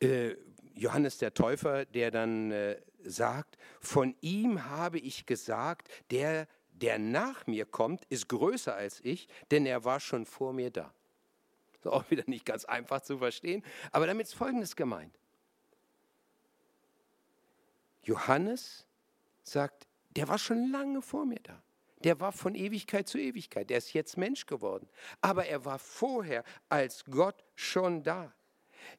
äh, 0.01 0.35
Johannes 0.75 1.19
der 1.19 1.35
Täufer, 1.35 1.85
der 1.85 2.11
dann 2.11 2.51
äh, 2.51 2.81
sagt, 3.05 3.59
von 3.81 4.15
ihm 4.21 4.65
habe 4.65 4.99
ich 4.99 5.27
gesagt, 5.27 5.89
der 6.11 6.47
der 6.81 6.99
nach 6.99 7.47
mir 7.47 7.67
kommt, 7.67 8.05
ist 8.05 8.29
größer 8.29 8.75
als 8.75 9.01
ich, 9.03 9.29
denn 9.51 9.67
er 9.67 9.85
war 9.85 9.99
schon 10.01 10.27
vor 10.27 10.53
mir 10.53 10.71
da. 10.71 10.95
Ist 11.79 11.87
auch 11.87 12.11
wieder 12.11 12.25
nicht 12.27 12.45
ganz 12.45 12.65
einfach 12.65 13.01
zu 13.01 13.19
verstehen, 13.19 13.65
aber 13.93 14.07
damit 14.07 14.27
ist 14.27 14.35
Folgendes 14.35 14.75
gemeint. 14.75 15.19
Johannes 18.03 18.87
sagt, 19.43 19.87
der 20.11 20.29
war 20.29 20.39
schon 20.39 20.71
lange 20.71 21.03
vor 21.03 21.27
mir 21.27 21.41
da. 21.43 21.63
Der 22.05 22.21
war 22.21 22.33
von 22.33 22.55
Ewigkeit 22.55 23.09
zu 23.09 23.19
Ewigkeit. 23.19 23.71
Der 23.71 23.79
ist 23.79 23.93
jetzt 23.93 24.17
Mensch 24.17 24.47
geworden. 24.47 24.89
Aber 25.21 25.47
er 25.47 25.65
war 25.65 25.79
vorher 25.79 26.45
als 26.69 27.05
Gott 27.05 27.45
schon 27.55 28.03
da. 28.03 28.33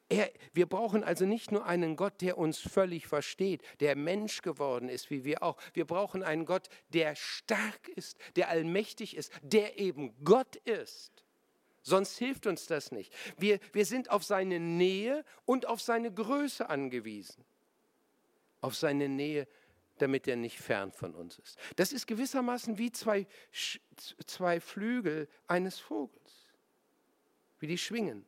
Er, 0.10 0.32
wir 0.54 0.65
brauchen 0.65 1.04
also 1.04 1.26
nicht 1.26 1.52
nur 1.52 1.65
einen 1.65 1.96
Gott, 1.96 2.22
der 2.22 2.38
uns 2.38 2.60
völlig 2.60 3.08
versteht, 3.08 3.63
der 3.80 3.96
Mensch 3.96 4.42
geworden 4.42 4.89
ist, 4.89 5.10
wie 5.10 5.24
wir 5.24 5.42
auch. 5.44 5.58
Wir 5.74 5.86
brauchen 5.86 6.24
einen 6.24 6.46
Gott, 6.46 6.70
der 6.89 7.15
stark 7.15 7.88
ist, 7.89 8.18
der 8.36 8.50
allmächtig 8.50 9.15
ist, 9.15 9.32
der 9.42 9.80
eben 9.80 10.13
Gott 10.24 10.58
ist. 10.58 11.24
Sonst 11.82 12.18
hilft 12.18 12.48
uns 12.48 12.68
das 12.68 12.92
nicht. 12.92 13.13
Wir, 13.38 13.60
wir 13.72 13.86
sind 13.86 14.10
auf 14.10 14.24
seine 14.24 14.60
Nähe 14.60 15.24
und 15.46 15.65
auf 15.65 15.82
seine 15.82 16.13
Größe 16.13 16.70
angewiesen. 16.70 17.46
Auf 18.62 18.76
seine 18.76 19.08
Nähe, 19.08 19.48
damit 19.98 20.28
er 20.28 20.36
nicht 20.36 20.60
fern 20.60 20.92
von 20.92 21.15
uns 21.15 21.39
ist. 21.39 21.58
Das 21.76 21.94
ist 21.94 22.08
gewissermaßen 22.08 22.78
wie 22.78 22.92
zwei, 22.92 23.28
zwei 24.26 24.60
Flügel 24.60 25.28
eines 25.48 25.80
Vogels, 25.80 26.48
wie 27.60 27.68
die 27.68 27.78
schwingen. 27.78 28.26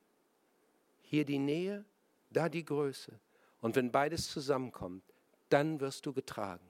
Hier 1.01 1.25
die 1.25 1.39
Nähe, 1.39 1.85
da 2.29 2.47
die 2.49 2.63
Größe. 2.63 3.19
Und 3.59 3.75
wenn 3.75 3.91
beides 3.91 4.29
zusammenkommt, 4.29 5.03
dann 5.49 5.79
wirst 5.79 6.05
du 6.05 6.13
getragen. 6.13 6.65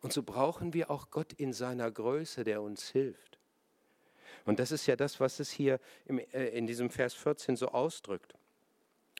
Und 0.00 0.12
so 0.12 0.22
brauchen 0.22 0.72
wir 0.72 0.90
auch 0.90 1.10
Gott 1.10 1.32
in 1.32 1.52
seiner 1.52 1.90
Größe, 1.90 2.44
der 2.44 2.62
uns 2.62 2.88
hilft. 2.90 3.35
Und 4.46 4.58
das 4.58 4.72
ist 4.72 4.86
ja 4.86 4.96
das, 4.96 5.20
was 5.20 5.40
es 5.40 5.50
hier 5.50 5.78
im, 6.06 6.18
äh, 6.18 6.48
in 6.48 6.66
diesem 6.66 6.88
Vers 6.88 7.14
14 7.14 7.56
so 7.56 7.68
ausdrückt. 7.68 8.34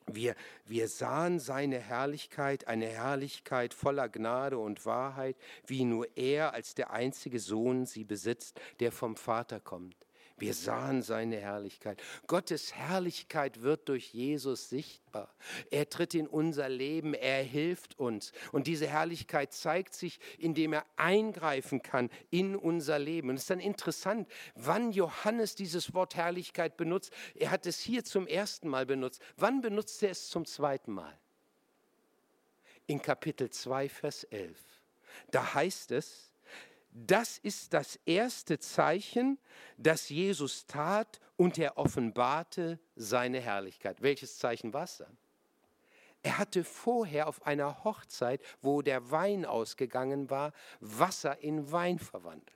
Wir, 0.07 0.37
wir 0.65 0.87
sahen 0.87 1.41
seine 1.41 1.81
Herrlichkeit, 1.81 2.69
eine 2.69 2.87
Herrlichkeit 2.87 3.75
voller 3.75 4.09
Gnade 4.09 4.57
und 4.57 4.87
Wahrheit, 4.87 5.37
wie 5.67 5.85
nur 5.85 6.07
er 6.17 6.55
als 6.55 6.77
der 6.77 6.93
einzige 6.93 7.41
Sohn 7.41 7.87
sie 7.87 8.05
besitzt, 8.05 8.61
der 8.79 8.93
vom 8.93 9.17
Vater 9.17 9.59
kommt. 9.59 10.06
Wir 10.39 10.53
sahen 10.53 11.01
seine 11.01 11.39
Herrlichkeit. 11.39 12.03
Gottes 12.27 12.75
Herrlichkeit 12.75 13.63
wird 13.63 13.89
durch 13.89 14.13
Jesus 14.13 14.69
sichtbar. 14.69 15.35
Er 15.71 15.89
tritt 15.89 16.15
in 16.15 16.27
unser 16.27 16.69
Leben, 16.69 17.15
er 17.15 17.43
hilft 17.43 17.99
uns. 17.99 18.33
Und 18.53 18.67
diese 18.67 18.87
Herrlichkeit 18.87 19.55
zeigt 19.55 19.95
sich, 19.95 20.21
indem 20.37 20.75
er 20.75 20.85
eingreifen 20.97 21.81
kann 21.81 22.11
in 22.29 22.55
unser 22.55 22.99
Leben. 22.99 23.31
Und 23.31 23.37
es 23.37 23.43
ist 23.43 23.51
dann 23.51 23.61
interessant, 23.61 24.29
wann 24.55 24.93
Johannes 24.93 25.55
dieses 25.55 25.95
Wort 25.95 26.17
Herrlichkeit 26.17 26.77
benutzt. 26.77 27.15
Er 27.35 27.51
hat 27.51 27.65
es 27.65 27.81
hier 27.81 28.05
zum 28.05 28.27
ersten 28.27 28.69
Mal 28.69 28.85
benutzt. 28.85 29.23
Wann 29.39 29.63
benutzt 29.63 30.03
er 30.03 30.11
es 30.11 30.29
zum 30.29 30.45
zweiten 30.45 30.93
Mal? 30.93 31.19
In 32.87 33.01
Kapitel 33.01 33.49
2, 33.49 33.89
Vers 33.89 34.25
11. 34.25 34.59
Da 35.31 35.55
heißt 35.55 35.93
es, 35.93 36.31
das 37.05 37.37
ist 37.37 37.75
das 37.75 37.99
erste 38.07 38.59
Zeichen, 38.59 39.39
das 39.77 40.09
Jesus 40.09 40.67
tat 40.67 41.21
und 41.37 41.59
er 41.59 41.77
offenbarte 41.77 42.79
seine 42.95 43.39
Herrlichkeit. 43.39 44.01
Welches 44.01 44.39
Zeichen 44.39 44.73
war 44.73 44.85
es 44.85 44.99
dann? 44.99 45.17
Er 46.23 46.39
hatte 46.39 46.65
vorher 46.65 47.29
auf 47.29 47.47
einer 47.47 47.85
Hochzeit, 47.85 48.41
wo 48.63 48.81
der 48.81 49.11
Wein 49.11 49.45
ausgegangen 49.45 50.31
war, 50.31 50.53
Wasser 50.81 51.39
in 51.43 51.71
Wein 51.71 51.99
verwandelt. 51.99 52.53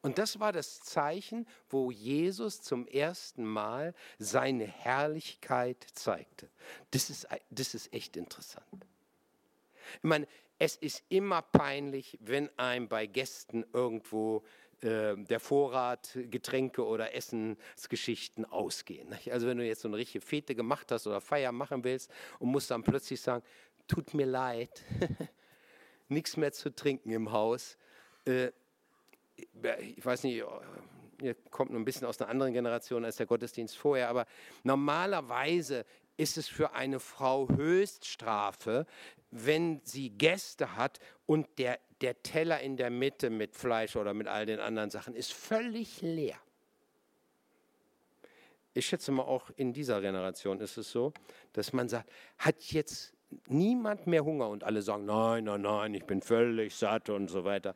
Und 0.00 0.18
das 0.18 0.40
war 0.40 0.52
das 0.52 0.80
Zeichen, 0.80 1.46
wo 1.68 1.90
Jesus 1.90 2.62
zum 2.62 2.86
ersten 2.86 3.44
Mal 3.44 3.94
seine 4.18 4.66
Herrlichkeit 4.66 5.86
zeigte. 5.94 6.48
Das 6.90 7.10
ist, 7.10 7.28
das 7.50 7.74
ist 7.74 7.92
echt 7.92 8.16
interessant. 8.16 8.86
Ich 9.96 10.02
meine, 10.02 10.26
es 10.58 10.76
ist 10.76 11.02
immer 11.08 11.42
peinlich, 11.42 12.18
wenn 12.20 12.48
einem 12.58 12.88
bei 12.88 13.06
Gästen 13.06 13.64
irgendwo 13.72 14.44
äh, 14.80 15.16
der 15.16 15.40
Vorrat, 15.40 16.16
Getränke 16.30 16.84
oder 16.84 17.14
Essensgeschichten 17.14 18.44
ausgehen. 18.44 19.08
Also 19.30 19.46
wenn 19.46 19.58
du 19.58 19.64
jetzt 19.64 19.82
so 19.82 19.88
eine 19.88 19.96
richtige 19.96 20.24
Fete 20.24 20.54
gemacht 20.54 20.92
hast 20.92 21.06
oder 21.06 21.20
Feier 21.20 21.52
machen 21.52 21.84
willst 21.84 22.10
und 22.38 22.50
musst 22.50 22.70
dann 22.70 22.82
plötzlich 22.82 23.20
sagen, 23.20 23.42
tut 23.88 24.14
mir 24.14 24.26
leid, 24.26 24.82
nichts 26.08 26.36
mehr 26.36 26.52
zu 26.52 26.74
trinken 26.74 27.10
im 27.10 27.32
Haus. 27.32 27.76
Äh, 28.26 28.50
ich 29.36 30.04
weiß 30.04 30.22
nicht, 30.24 30.44
ihr 31.20 31.34
kommt 31.50 31.70
nur 31.70 31.80
ein 31.80 31.84
bisschen 31.84 32.06
aus 32.06 32.20
einer 32.20 32.30
anderen 32.30 32.52
Generation 32.52 33.04
als 33.04 33.16
der 33.16 33.26
Gottesdienst 33.26 33.76
vorher, 33.76 34.08
aber 34.08 34.26
normalerweise 34.62 35.84
ist 36.16 36.36
es 36.36 36.48
für 36.48 36.72
eine 36.72 37.00
Frau 37.00 37.48
Höchststrafe, 37.48 38.86
wenn 39.30 39.80
sie 39.84 40.10
Gäste 40.10 40.76
hat 40.76 41.00
und 41.26 41.46
der, 41.58 41.80
der 42.00 42.22
Teller 42.22 42.60
in 42.60 42.76
der 42.76 42.90
Mitte 42.90 43.30
mit 43.30 43.56
Fleisch 43.56 43.96
oder 43.96 44.14
mit 44.14 44.28
all 44.28 44.46
den 44.46 44.60
anderen 44.60 44.90
Sachen 44.90 45.14
ist 45.14 45.32
völlig 45.32 46.02
leer. 46.02 46.38
Ich 48.74 48.86
schätze 48.86 49.12
mal, 49.12 49.22
auch 49.22 49.50
in 49.56 49.72
dieser 49.72 50.00
Generation 50.00 50.60
ist 50.60 50.76
es 50.76 50.90
so, 50.90 51.12
dass 51.52 51.72
man 51.72 51.88
sagt, 51.88 52.10
hat 52.38 52.60
jetzt 52.72 53.12
niemand 53.46 54.06
mehr 54.06 54.24
Hunger 54.24 54.48
und 54.48 54.64
alle 54.64 54.82
sagen, 54.82 55.04
nein, 55.04 55.44
nein, 55.44 55.62
nein, 55.62 55.94
ich 55.94 56.04
bin 56.04 56.22
völlig 56.22 56.74
satt 56.74 57.08
und 57.08 57.28
so 57.28 57.44
weiter. 57.44 57.74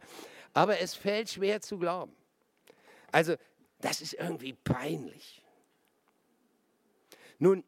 Aber 0.53 0.81
es 0.81 0.95
fällt 0.95 1.31
schwer 1.31 1.61
zu 1.61 1.79
glauben. 1.79 2.15
Also, 3.13 3.35
das 3.81 4.01
ist 4.01 4.15
irgendwie 4.15 4.53
peinlich. 4.53 5.43
Nun, 7.39 7.63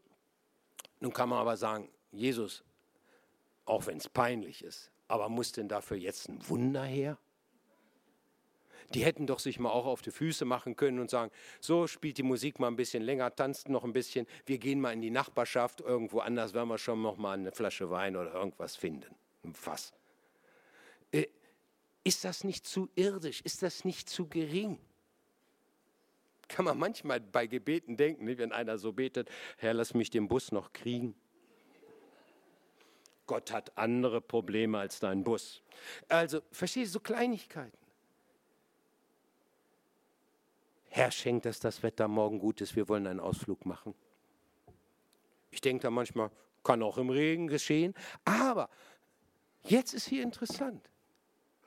nun 1.01 1.13
kann 1.13 1.29
man 1.29 1.39
aber 1.39 1.57
sagen, 1.57 1.89
Jesus, 2.13 2.63
auch 3.65 3.87
wenn 3.87 3.99
es 3.99 4.09
peinlich 4.09 4.63
ist, 4.63 4.91
aber 5.09 5.29
muss 5.29 5.53
denn 5.53 5.69
dafür 5.69 5.97
jetzt 5.97 6.29
ein 6.29 6.47
Wunder 6.49 6.85
her? 6.85 7.19
Die 8.95 9.05
hätten 9.05 9.27
doch 9.27 9.39
sich 9.39 9.61
mal 9.61 9.71
auch 9.71 9.87
auf 9.87 10.03
die 10.03 10.11
Füße 10.11 10.45
machen 10.45 10.75
können 10.75 10.99
und 10.99 11.11
sagen, 11.11 11.31
so 11.61 11.87
spielt 11.87 12.19
die 12.19 12.25
Musik 12.25 12.59
mal 12.59 12.67
ein 12.67 12.77
bisschen 12.77 13.03
länger, 13.03 13.35
tanzt 13.35 13.69
noch 13.69 13.85
ein 13.85 13.93
bisschen, 13.93 14.27
wir 14.47 14.59
gehen 14.59 14.81
mal 14.81 14.93
in 14.93 15.01
die 15.01 15.11
Nachbarschaft, 15.11 15.81
irgendwo 15.81 16.19
anders 16.21 16.55
werden 16.55 16.69
wir 16.69 16.79
schon 16.79 17.01
noch 17.01 17.17
mal 17.17 17.35
eine 17.35 17.53
Flasche 17.53 17.91
Wein 17.91 18.17
oder 18.17 18.35
irgendwas 18.35 18.75
finden. 18.75 19.15
Ein 19.45 19.55
Fass. 19.55 19.93
Äh, 21.13 21.27
ist 22.03 22.25
das 22.25 22.43
nicht 22.43 22.67
zu 22.67 22.89
irdisch? 22.97 23.43
Ist 23.43 23.63
das 23.63 23.85
nicht 23.85 24.09
zu 24.09 24.27
gering? 24.27 24.79
Kann 26.51 26.65
man 26.65 26.79
manchmal 26.79 27.21
bei 27.21 27.47
Gebeten 27.47 27.97
denken, 27.97 28.27
wenn 28.27 28.51
einer 28.51 28.77
so 28.77 28.93
betet, 28.93 29.31
Herr, 29.57 29.73
lass 29.73 29.95
mich 29.95 30.11
den 30.11 30.27
Bus 30.27 30.51
noch 30.51 30.73
kriegen. 30.73 31.15
Gott 33.27 33.53
hat 33.53 33.79
andere 33.79 34.21
Probleme 34.21 34.79
als 34.79 34.99
dein 34.99 35.23
Bus. 35.23 35.63
Also, 36.09 36.41
verstehst 36.51 36.89
du, 36.89 36.95
so 36.95 37.01
Kleinigkeiten. 37.01 37.79
Herr, 40.89 41.13
schenkt, 41.13 41.47
dass 41.47 41.61
das 41.61 41.85
Wetter 41.85 42.09
morgen 42.09 42.41
gut 42.41 42.61
ist, 42.61 42.75
wir 42.75 42.89
wollen 42.89 43.07
einen 43.07 43.21
Ausflug 43.21 43.65
machen. 43.65 43.95
Ich 45.53 45.61
denke 45.61 45.83
da 45.83 45.91
manchmal, 45.91 46.33
kann 46.65 46.83
auch 46.83 46.99
im 46.99 47.11
Regen 47.11 47.47
geschehen, 47.47 47.95
aber 48.25 48.69
jetzt 49.63 49.95
ist 49.95 50.09
hier 50.09 50.25
interessant. 50.25 50.91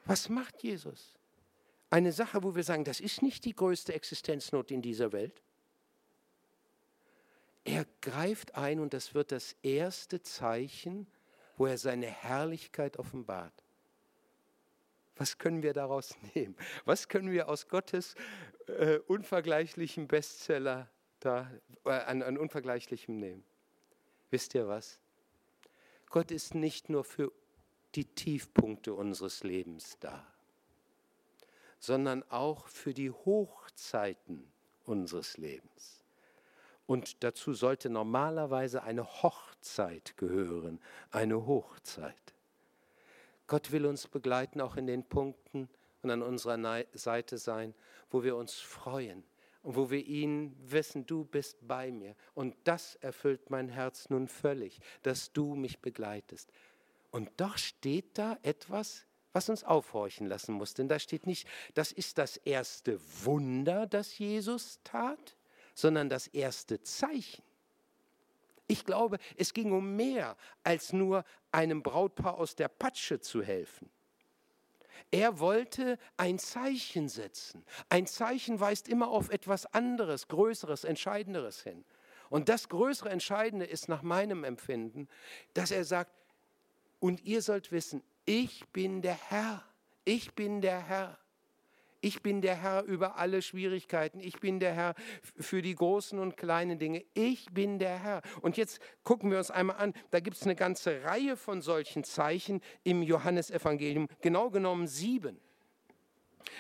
Was 0.04 0.28
macht 0.28 0.62
Jesus? 0.62 1.16
Eine 1.94 2.12
Sache, 2.12 2.42
wo 2.42 2.56
wir 2.56 2.64
sagen, 2.64 2.86
das 2.86 3.00
ist 3.00 3.22
nicht 3.22 3.46
die 3.46 3.54
größte 3.54 3.94
Existenznot 3.94 4.72
in 4.72 4.82
dieser 4.82 5.12
Welt. 5.12 5.44
Er 7.66 7.86
greift 8.02 8.56
ein 8.56 8.80
und 8.80 8.96
das 8.96 9.14
wird 9.14 9.32
das 9.32 9.56
erste 9.62 10.20
Zeichen, 10.24 11.06
wo 11.56 11.68
er 11.68 11.78
seine 11.78 12.08
Herrlichkeit 12.08 12.98
offenbart. 12.98 13.54
Was 15.18 15.38
können 15.38 15.62
wir 15.62 15.74
daraus 15.74 16.16
nehmen? 16.34 16.56
Was 16.84 17.10
können 17.10 17.32
wir 17.32 17.48
aus 17.48 17.68
Gottes 17.68 18.16
äh, 18.66 18.98
unvergleichlichen 19.06 20.08
Bestseller 20.08 20.90
da, 21.20 21.48
äh, 21.86 21.92
an, 21.92 22.24
an 22.24 22.40
unvergleichlichem 22.40 23.18
nehmen? 23.18 23.44
Wisst 24.32 24.56
ihr 24.56 24.68
was? 24.68 25.00
Gott 26.10 26.32
ist 26.32 26.56
nicht 26.56 26.90
nur 26.90 27.04
für 27.04 27.32
die 27.94 28.06
Tiefpunkte 28.06 28.96
unseres 28.96 29.44
Lebens 29.44 29.98
da 30.00 30.33
sondern 31.84 32.24
auch 32.30 32.68
für 32.68 32.94
die 32.94 33.12
Hochzeiten 33.12 34.50
unseres 34.86 35.36
Lebens. 35.38 36.02
Und 36.86 37.26
dazu 37.26 37.54
sollte 37.54 37.90
normalerweise 37.90 38.84
eine 38.84 39.04
Hochzeit 39.04 40.16
gehören, 40.16 40.80
eine 41.12 41.46
Hochzeit. 41.46 42.34
Gott 43.48 43.74
will 43.74 43.86
uns 43.86 44.08
begleiten, 44.08 44.62
auch 44.62 44.78
in 44.78 44.88
den 44.88 45.04
Punkten 45.04 45.68
und 46.02 46.10
an 46.10 46.22
unserer 46.22 46.86
Seite 46.94 47.38
sein, 47.38 47.74
wo 48.10 48.24
wir 48.24 48.38
uns 48.38 48.54
freuen 48.54 49.26
und 49.62 49.76
wo 49.76 49.90
wir 49.92 50.06
ihn 50.06 50.56
wissen, 50.66 51.06
du 51.06 51.26
bist 51.26 51.68
bei 51.68 51.92
mir. 51.92 52.16
Und 52.34 52.56
das 52.64 52.96
erfüllt 52.96 53.50
mein 53.50 53.68
Herz 53.68 54.10
nun 54.10 54.30
völlig, 54.30 54.80
dass 55.02 55.34
du 55.34 55.54
mich 55.54 55.82
begleitest. 55.82 56.50
Und 57.12 57.30
doch 57.42 57.58
steht 57.58 58.18
da 58.18 58.38
etwas, 58.42 59.06
was 59.34 59.50
uns 59.50 59.64
aufhorchen 59.64 60.28
lassen 60.28 60.54
muss. 60.54 60.74
Denn 60.74 60.88
da 60.88 61.00
steht 61.00 61.28
nicht, 61.28 61.48
das 61.74 61.92
ist 61.92 62.18
das 62.18 62.38
erste 62.38 63.00
Wunder, 63.26 63.86
das 63.88 64.18
Jesus 64.18 64.80
tat, 64.84 65.36
sondern 65.74 66.10
das 66.10 66.28
erste 66.28 66.82
Zeichen. 66.82 67.44
Ich 68.68 68.86
glaube, 68.86 69.18
es 69.36 69.54
ging 69.54 69.72
um 69.72 69.96
mehr 69.96 70.38
als 70.64 70.94
nur 70.94 71.26
einem 71.52 71.84
Brautpaar 71.84 72.38
aus 72.38 72.56
der 72.56 72.70
Patsche 72.70 73.20
zu 73.20 73.44
helfen. 73.44 73.90
Er 75.12 75.40
wollte 75.40 76.00
ein 76.18 76.40
Zeichen 76.40 77.10
setzen. 77.10 77.66
Ein 77.90 78.08
Zeichen 78.08 78.60
weist 78.60 78.88
immer 78.88 79.10
auf 79.10 79.30
etwas 79.30 79.66
anderes, 79.74 80.28
Größeres, 80.28 80.86
Entscheidenderes 80.86 81.62
hin. 81.62 81.84
Und 82.30 82.50
das 82.50 82.70
größere 82.70 83.10
Entscheidende 83.10 83.66
ist 83.66 83.90
nach 83.90 84.02
meinem 84.02 84.44
Empfinden, 84.44 85.08
dass 85.54 85.70
er 85.70 85.84
sagt, 85.84 86.12
und 87.00 87.24
ihr 87.26 87.42
sollt 87.42 87.72
wissen, 87.72 88.02
ich 88.26 88.66
bin 88.74 89.02
der 89.02 89.18
Herr. 89.30 89.64
Ich 90.06 90.34
bin 90.34 90.62
der 90.62 90.80
Herr. 90.80 91.18
Ich 92.02 92.22
bin 92.22 92.42
der 92.42 92.56
Herr 92.56 92.84
über 92.84 93.16
alle 93.16 93.42
Schwierigkeiten. 93.42 94.20
Ich 94.20 94.42
bin 94.42 94.60
der 94.60 94.74
Herr 94.74 94.94
für 95.40 95.62
die 95.62 95.74
großen 95.74 96.20
und 96.20 96.36
kleinen 96.36 96.78
Dinge. 96.78 97.06
Ich 97.14 97.46
bin 97.54 97.80
der 97.80 97.98
Herr. 97.98 98.22
Und 98.42 98.58
jetzt 98.58 98.82
gucken 99.04 99.32
wir 99.32 99.38
uns 99.38 99.52
einmal 99.52 99.78
an. 99.78 99.94
Da 100.12 100.20
gibt 100.20 100.36
es 100.36 100.44
eine 100.44 100.56
ganze 100.56 101.04
Reihe 101.04 101.38
von 101.38 101.62
solchen 101.62 102.04
Zeichen 102.04 102.60
im 102.84 103.04
Johannesevangelium. 103.04 104.10
Genau 104.20 104.50
genommen 104.50 104.88
sieben. 104.88 105.40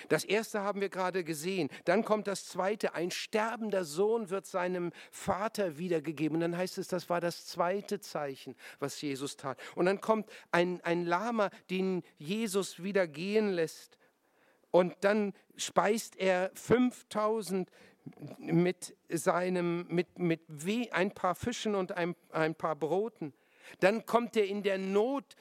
Das 0.10 0.24
erste 0.24 0.62
haben 0.62 0.82
wir 0.82 0.89
gerade 0.89 1.24
gesehen. 1.24 1.69
Dann 1.86 2.04
kommt 2.04 2.28
das 2.28 2.46
zweite. 2.46 2.93
Ein 2.93 3.12
sterbender 3.12 3.86
Sohn 3.86 4.30
wird 4.30 4.46
seinem 4.46 4.91
Vater 5.12 5.78
wiedergegeben. 5.78 6.36
Und 6.38 6.41
dann 6.41 6.58
heißt 6.58 6.78
es, 6.78 6.88
das 6.88 7.10
war 7.10 7.22
das 7.22 7.48
zweite 7.48 8.00
Zeichen, 8.00 8.56
was 8.80 9.02
Jesus 9.02 9.38
tat. 9.38 9.58
Und 9.76 9.86
dann 9.86 10.02
kommt 10.02 10.30
ein, 10.52 10.82
ein 10.84 11.06
Lama, 11.06 11.50
den 11.69 12.04
Jesus 12.17 12.84
wieder 12.84 13.08
gehen 13.08 13.50
lässt. 13.50 13.98
Und 14.72 14.96
dann 15.02 15.34
speist 15.56 16.15
er 16.17 16.52
5000 16.56 17.69
mit 18.38 18.96
seinem, 19.10 19.86
mit, 19.88 20.19
mit 20.19 20.41
ein 20.91 21.12
paar 21.12 21.36
Fischen 21.36 21.76
und 21.76 21.91
ein, 21.93 22.15
ein 22.32 22.56
paar 22.56 22.76
Broten. 22.76 23.34
Dann 23.80 24.06
kommt 24.06 24.36
er 24.36 24.46
in 24.46 24.63
der 24.63 24.78
Not 24.78 25.36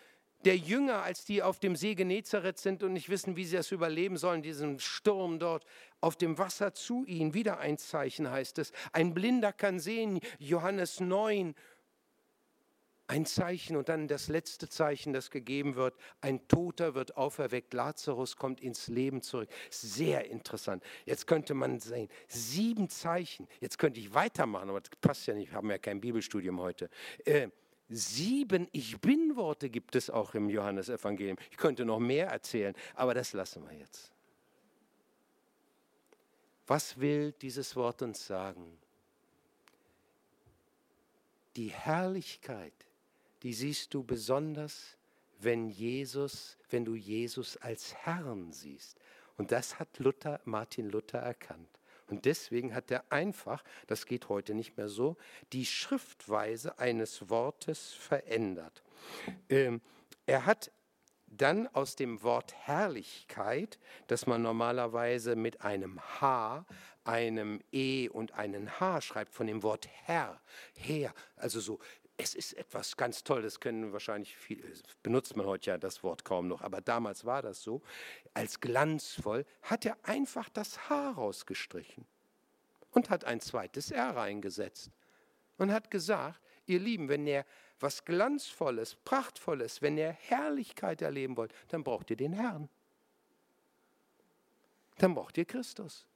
der 0.45 0.57
Jünger, 0.57 1.03
als 1.03 1.25
die 1.25 1.43
auf 1.43 1.59
dem 1.59 1.77
See 1.77 1.95
Genezareth 1.95 2.59
sind 2.59 2.83
und 2.83 2.93
nicht 2.93 3.09
wissen, 3.09 3.37
wie 3.37 3.45
sie 3.45 3.57
das 3.57 3.73
überleben 3.73 4.17
sollen, 4.17 4.43
diesen 4.43 4.79
Sturm 4.79 5.39
dort, 5.39 5.65
auf 6.01 6.17
dem 6.17 6.39
Wasser 6.39 6.75
zu 6.75 7.05
ihnen. 7.05 7.35
Wieder 7.35 7.59
ein 7.59 7.79
Zeichen 7.79 8.31
heißt 8.31 8.59
es. 8.59 8.73
Ein 8.93 9.15
Blinder 9.15 9.53
kann 9.53 9.79
sehen, 9.79 10.21
Johannes 10.39 11.01
9 11.01 11.55
ein 13.13 13.27
Zeichen 13.27 13.77
und 13.77 13.91
dann 13.91 14.09
das 14.09 14.29
letzte 14.29 14.71
Zeichen, 14.71 15.13
das 15.13 15.31
gegeben 15.31 15.77
wird. 15.77 15.95
Ein 16.23 16.49
Toter 16.49 16.95
wird 16.95 17.17
auferweckt, 17.17 17.75
Lazarus 17.75 18.37
kommt 18.37 18.63
ins 18.63 18.89
Leben 18.89 19.21
zurück. 19.21 19.51
Sehr 19.69 20.31
interessant. 20.31 20.83
Jetzt 21.05 21.27
könnte 21.27 21.53
man 21.53 21.79
sehen, 21.79 22.09
sieben 22.29 22.89
Zeichen. 22.89 23.49
Jetzt 23.61 23.79
könnte 23.79 24.01
ich 24.01 24.15
weitermachen, 24.15 24.71
aber 24.71 24.81
das 24.81 24.91
passt 25.01 25.27
ja 25.27 25.35
nicht, 25.35 25.51
wir 25.51 25.57
haben 25.57 25.71
ja 25.71 25.77
kein 25.77 26.01
Bibelstudium 26.01 26.59
heute. 26.59 26.89
Äh, 27.27 27.49
sieben 27.89 28.69
Ich 28.73 29.01
Bin-Worte 29.01 29.71
gibt 29.71 29.97
es 29.97 30.11
auch 30.11 30.35
im 30.35 30.49
Johannesevangelium. 30.49 31.37
Ich 31.51 31.57
könnte 31.57 31.85
noch 31.85 31.99
mehr 31.99 32.29
erzählen, 32.29 32.75
aber 32.95 33.15
das 33.15 33.33
lassen 33.33 33.65
wir 33.69 33.77
jetzt. 33.77 34.13
Was 36.67 36.99
will 37.01 37.33
dieses 37.33 37.77
Wort 37.77 38.03
uns 38.03 38.27
sagen? 38.27 38.79
Die 41.57 41.69
Herrlichkeit 41.69 42.73
die 43.43 43.53
siehst 43.53 43.93
du 43.93 44.05
besonders, 44.05 44.97
wenn 45.41 45.69
Jesus, 45.69 46.57
wenn 46.71 46.85
du 46.85 46.95
Jesus 46.95 47.57
als 47.57 47.95
Herrn 47.95 48.53
siehst. 48.53 48.99
Und 49.37 49.51
das 49.51 49.79
hat 49.79 49.99
Luther, 49.99 50.41
Martin 50.45 50.89
Luther 50.89 51.19
erkannt. 51.19 51.81
Und 52.09 52.25
deswegen 52.25 52.75
hat 52.75 52.91
er 52.91 53.05
einfach, 53.11 53.63
das 53.87 54.07
geht 54.07 54.29
heute 54.29 54.55
nicht 54.55 54.77
mehr 54.77 54.89
so, 54.89 55.17
die 55.53 55.67
Schriftweise 55.67 56.79
eines 56.79 57.31
Wortes 57.31 57.93
verändert. 57.93 58.83
Ähm, 59.49 59.81
er 60.27 60.47
hat 60.47 60.71
dann 61.27 61.67
aus 61.69 61.97
dem 61.97 62.23
Wort 62.23 62.55
Herrlichkeit, 62.55 63.79
das 64.07 64.27
man 64.27 64.43
normalerweise 64.43 65.35
mit 65.35 65.63
einem 65.63 66.01
H, 66.21 66.67
einem 67.05 67.61
E 67.73 68.09
und 68.09 68.35
einem 68.35 68.79
H 68.81 69.01
schreibt, 69.01 69.35
von 69.35 69.47
dem 69.47 69.63
Wort 69.63 69.89
Herr, 70.05 70.41
Herr, 70.77 71.15
also 71.37 71.61
so 71.61 71.79
es 72.17 72.35
ist 72.35 72.53
etwas 72.55 72.97
ganz 72.97 73.25
Tolles, 73.25 73.61
können 73.61 73.93
wahrscheinlich 73.93 74.37
viel, 74.37 74.63
benutzt 75.03 75.37
man 75.37 75.47
heute 75.47 75.71
ja 75.71 75.79
das 75.79 76.03
Wort 76.03 76.25
kaum 76.25 76.49
noch, 76.49 76.63
aber 76.63 76.81
damals 76.81 77.25
war 77.25 77.43
das 77.43 77.63
so. 77.63 77.83
Als 78.35 78.61
glanzvoll 78.61 79.45
hat 79.63 79.87
er 79.87 79.97
einfach 80.03 80.49
das 80.49 80.89
Haar 80.89 81.15
rausgestrichen 81.15 82.07
und 82.93 83.11
hat 83.11 83.25
ein 83.25 83.41
zweites 83.41 83.91
R 83.91 84.17
reingesetzt 84.17 84.91
und 85.59 85.73
hat 85.73 85.91
gesagt, 85.91 86.41
ihr 86.67 86.81
Lieben, 86.81 87.09
wenn 87.09 87.27
ihr 87.27 87.45
was 87.81 88.05
Glanzvolles, 88.05 88.95
Prachtvolles, 89.05 89.83
wenn 89.83 89.99
ihr 89.99 90.11
Herrlichkeit 90.13 91.03
erleben 91.03 91.37
wollt, 91.37 91.53
dann 91.69 91.83
braucht 91.83 92.11
ihr 92.11 92.17
den 92.17 92.33
Herrn. 92.33 92.69
Dann 94.99 95.15
braucht 95.15 95.37
ihr 95.37 95.45
Christus. 95.45 96.07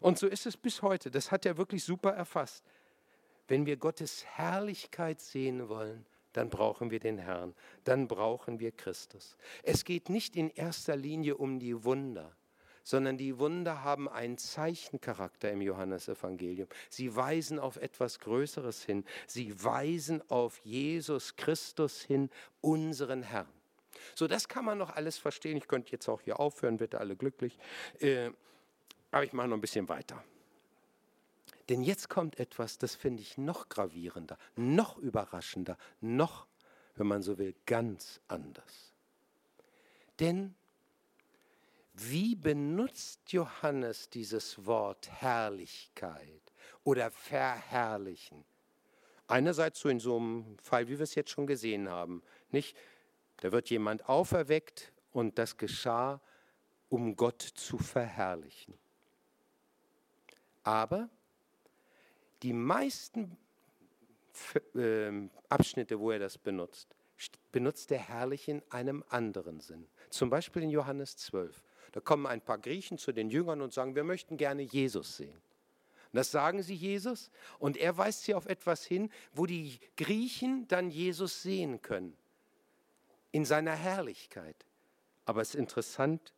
Und 0.00 0.18
so 0.18 0.26
ist 0.28 0.46
es 0.46 0.56
bis 0.56 0.82
heute. 0.82 1.10
Das 1.10 1.32
hat 1.32 1.46
er 1.46 1.56
wirklich 1.56 1.82
super 1.82 2.12
erfasst. 2.12 2.64
Wenn 3.48 3.66
wir 3.66 3.76
Gottes 3.76 4.24
Herrlichkeit 4.24 5.20
sehen 5.20 5.68
wollen, 5.68 6.04
dann 6.32 6.50
brauchen 6.50 6.90
wir 6.90 7.00
den 7.00 7.18
Herrn, 7.18 7.54
dann 7.84 8.08
brauchen 8.08 8.60
wir 8.60 8.72
Christus. 8.72 9.36
Es 9.62 9.84
geht 9.84 10.10
nicht 10.10 10.36
in 10.36 10.50
erster 10.50 10.96
Linie 10.96 11.36
um 11.36 11.58
die 11.58 11.84
Wunder, 11.84 12.36
sondern 12.82 13.16
die 13.16 13.38
Wunder 13.38 13.82
haben 13.82 14.08
einen 14.08 14.36
Zeichencharakter 14.36 15.50
im 15.50 15.62
Johannesevangelium. 15.62 16.68
Sie 16.90 17.16
weisen 17.16 17.58
auf 17.58 17.76
etwas 17.76 18.20
Größeres 18.20 18.84
hin. 18.84 19.04
Sie 19.26 19.64
weisen 19.64 20.22
auf 20.30 20.58
Jesus 20.58 21.36
Christus 21.36 22.02
hin, 22.02 22.30
unseren 22.60 23.22
Herrn. 23.22 23.48
So, 24.14 24.28
das 24.28 24.48
kann 24.48 24.64
man 24.64 24.78
noch 24.78 24.94
alles 24.94 25.18
verstehen. 25.18 25.56
Ich 25.56 25.68
könnte 25.68 25.90
jetzt 25.90 26.08
auch 26.08 26.20
hier 26.20 26.38
aufhören, 26.38 26.76
bitte 26.76 27.00
alle 27.00 27.16
glücklich. 27.16 27.58
Äh, 27.98 28.30
aber 29.10 29.24
ich 29.24 29.32
mache 29.32 29.48
noch 29.48 29.56
ein 29.56 29.60
bisschen 29.62 29.88
weiter. 29.88 30.22
Denn 31.68 31.82
jetzt 31.82 32.08
kommt 32.08 32.38
etwas, 32.38 32.78
das 32.78 32.94
finde 32.94 33.22
ich 33.22 33.38
noch 33.38 33.68
gravierender, 33.68 34.38
noch 34.54 34.98
überraschender, 34.98 35.76
noch, 36.00 36.46
wenn 36.94 37.06
man 37.08 37.22
so 37.22 37.38
will, 37.38 37.54
ganz 37.66 38.20
anders. 38.28 38.94
Denn 40.20 40.54
wie 41.94 42.36
benutzt 42.36 43.32
Johannes 43.32 44.10
dieses 44.10 44.64
Wort 44.66 45.10
Herrlichkeit 45.10 46.52
oder 46.84 47.10
verherrlichen? 47.10 48.44
Einerseits 49.28 49.80
so 49.80 49.88
in 49.88 49.98
so 49.98 50.16
einem 50.16 50.58
Fall, 50.58 50.88
wie 50.88 50.98
wir 50.98 51.04
es 51.04 51.14
jetzt 51.14 51.30
schon 51.30 51.46
gesehen 51.46 51.88
haben, 51.88 52.22
nicht? 52.50 52.76
Da 53.38 53.50
wird 53.50 53.70
jemand 53.70 54.08
auferweckt 54.08 54.92
und 55.12 55.38
das 55.38 55.56
geschah, 55.56 56.20
um 56.88 57.16
Gott 57.16 57.42
zu 57.42 57.76
verherrlichen. 57.78 58.78
Aber 60.62 61.08
die 62.46 62.52
meisten 62.52 63.36
ähm, 64.76 65.30
Abschnitte, 65.48 65.98
wo 65.98 66.12
er 66.12 66.20
das 66.20 66.38
benutzt, 66.38 66.94
benutzt 67.50 67.90
er 67.90 67.98
herrlich 67.98 68.46
in 68.46 68.62
einem 68.70 69.02
anderen 69.08 69.58
Sinn. 69.58 69.88
Zum 70.10 70.30
Beispiel 70.30 70.62
in 70.62 70.70
Johannes 70.70 71.16
12. 71.16 71.60
Da 71.90 71.98
kommen 71.98 72.24
ein 72.24 72.40
paar 72.40 72.58
Griechen 72.58 72.98
zu 72.98 73.10
den 73.10 73.30
Jüngern 73.30 73.62
und 73.62 73.72
sagen, 73.72 73.96
wir 73.96 74.04
möchten 74.04 74.36
gerne 74.36 74.62
Jesus 74.62 75.16
sehen. 75.16 75.34
Und 76.12 76.12
das 76.12 76.30
sagen 76.30 76.62
sie 76.62 76.76
Jesus 76.76 77.32
und 77.58 77.76
er 77.76 77.98
weist 77.98 78.22
sie 78.22 78.34
auf 78.34 78.46
etwas 78.46 78.84
hin, 78.84 79.10
wo 79.32 79.46
die 79.46 79.80
Griechen 79.96 80.68
dann 80.68 80.92
Jesus 80.92 81.42
sehen 81.42 81.82
können. 81.82 82.16
In 83.32 83.44
seiner 83.44 83.74
Herrlichkeit. 83.74 84.56
Aber 85.24 85.42
es 85.42 85.48
ist 85.48 85.56
interessant, 85.56 86.32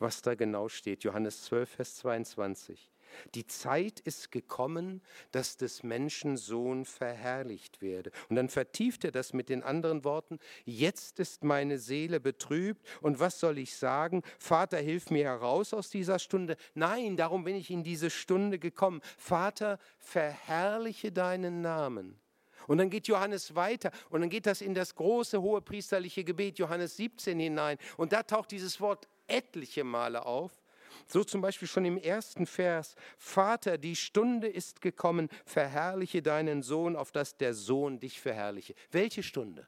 was 0.00 0.22
da 0.22 0.34
genau 0.34 0.68
steht. 0.68 1.04
Johannes 1.04 1.44
12, 1.44 1.70
Vers 1.70 1.94
22. 1.98 2.91
Die 3.34 3.46
Zeit 3.46 4.00
ist 4.00 4.30
gekommen, 4.30 5.02
dass 5.30 5.56
des 5.56 5.82
Menschen 5.82 6.36
Sohn 6.36 6.84
verherrlicht 6.84 7.82
werde. 7.82 8.10
Und 8.28 8.36
dann 8.36 8.48
vertieft 8.48 9.04
er 9.04 9.12
das 9.12 9.32
mit 9.32 9.48
den 9.48 9.62
anderen 9.62 10.04
Worten, 10.04 10.38
jetzt 10.64 11.18
ist 11.18 11.44
meine 11.44 11.78
Seele 11.78 12.20
betrübt 12.20 12.86
und 13.00 13.20
was 13.20 13.40
soll 13.40 13.58
ich 13.58 13.76
sagen? 13.76 14.22
Vater, 14.38 14.78
hilf 14.78 15.10
mir 15.10 15.24
heraus 15.24 15.74
aus 15.74 15.90
dieser 15.90 16.18
Stunde. 16.18 16.56
Nein, 16.74 17.16
darum 17.16 17.44
bin 17.44 17.56
ich 17.56 17.70
in 17.70 17.82
diese 17.82 18.10
Stunde 18.10 18.58
gekommen. 18.58 19.00
Vater, 19.18 19.78
verherrliche 19.98 21.12
deinen 21.12 21.60
Namen. 21.60 22.18
Und 22.66 22.78
dann 22.78 22.90
geht 22.90 23.08
Johannes 23.08 23.54
weiter 23.54 23.90
und 24.10 24.20
dann 24.20 24.30
geht 24.30 24.46
das 24.46 24.60
in 24.60 24.74
das 24.74 24.94
große 24.94 25.40
hohe 25.40 25.60
priesterliche 25.60 26.24
Gebet 26.24 26.58
Johannes 26.58 26.96
17 26.96 27.38
hinein 27.38 27.78
und 27.96 28.12
da 28.12 28.22
taucht 28.22 28.50
dieses 28.52 28.80
Wort 28.80 29.08
etliche 29.26 29.84
Male 29.84 30.24
auf. 30.24 30.61
So 31.06 31.24
zum 31.24 31.40
Beispiel 31.40 31.68
schon 31.68 31.84
im 31.84 31.96
ersten 31.96 32.46
Vers, 32.46 32.96
Vater, 33.18 33.78
die 33.78 33.96
Stunde 33.96 34.48
ist 34.48 34.80
gekommen, 34.80 35.28
verherrliche 35.44 36.22
deinen 36.22 36.62
Sohn, 36.62 36.96
auf 36.96 37.12
dass 37.12 37.36
der 37.36 37.54
Sohn 37.54 38.00
dich 38.00 38.20
verherrliche. 38.20 38.74
Welche 38.90 39.22
Stunde? 39.22 39.66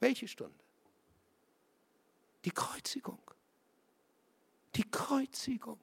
Welche 0.00 0.28
Stunde? 0.28 0.58
Die 2.44 2.50
Kreuzigung. 2.50 3.20
Die 4.74 4.88
Kreuzigung. 4.90 5.80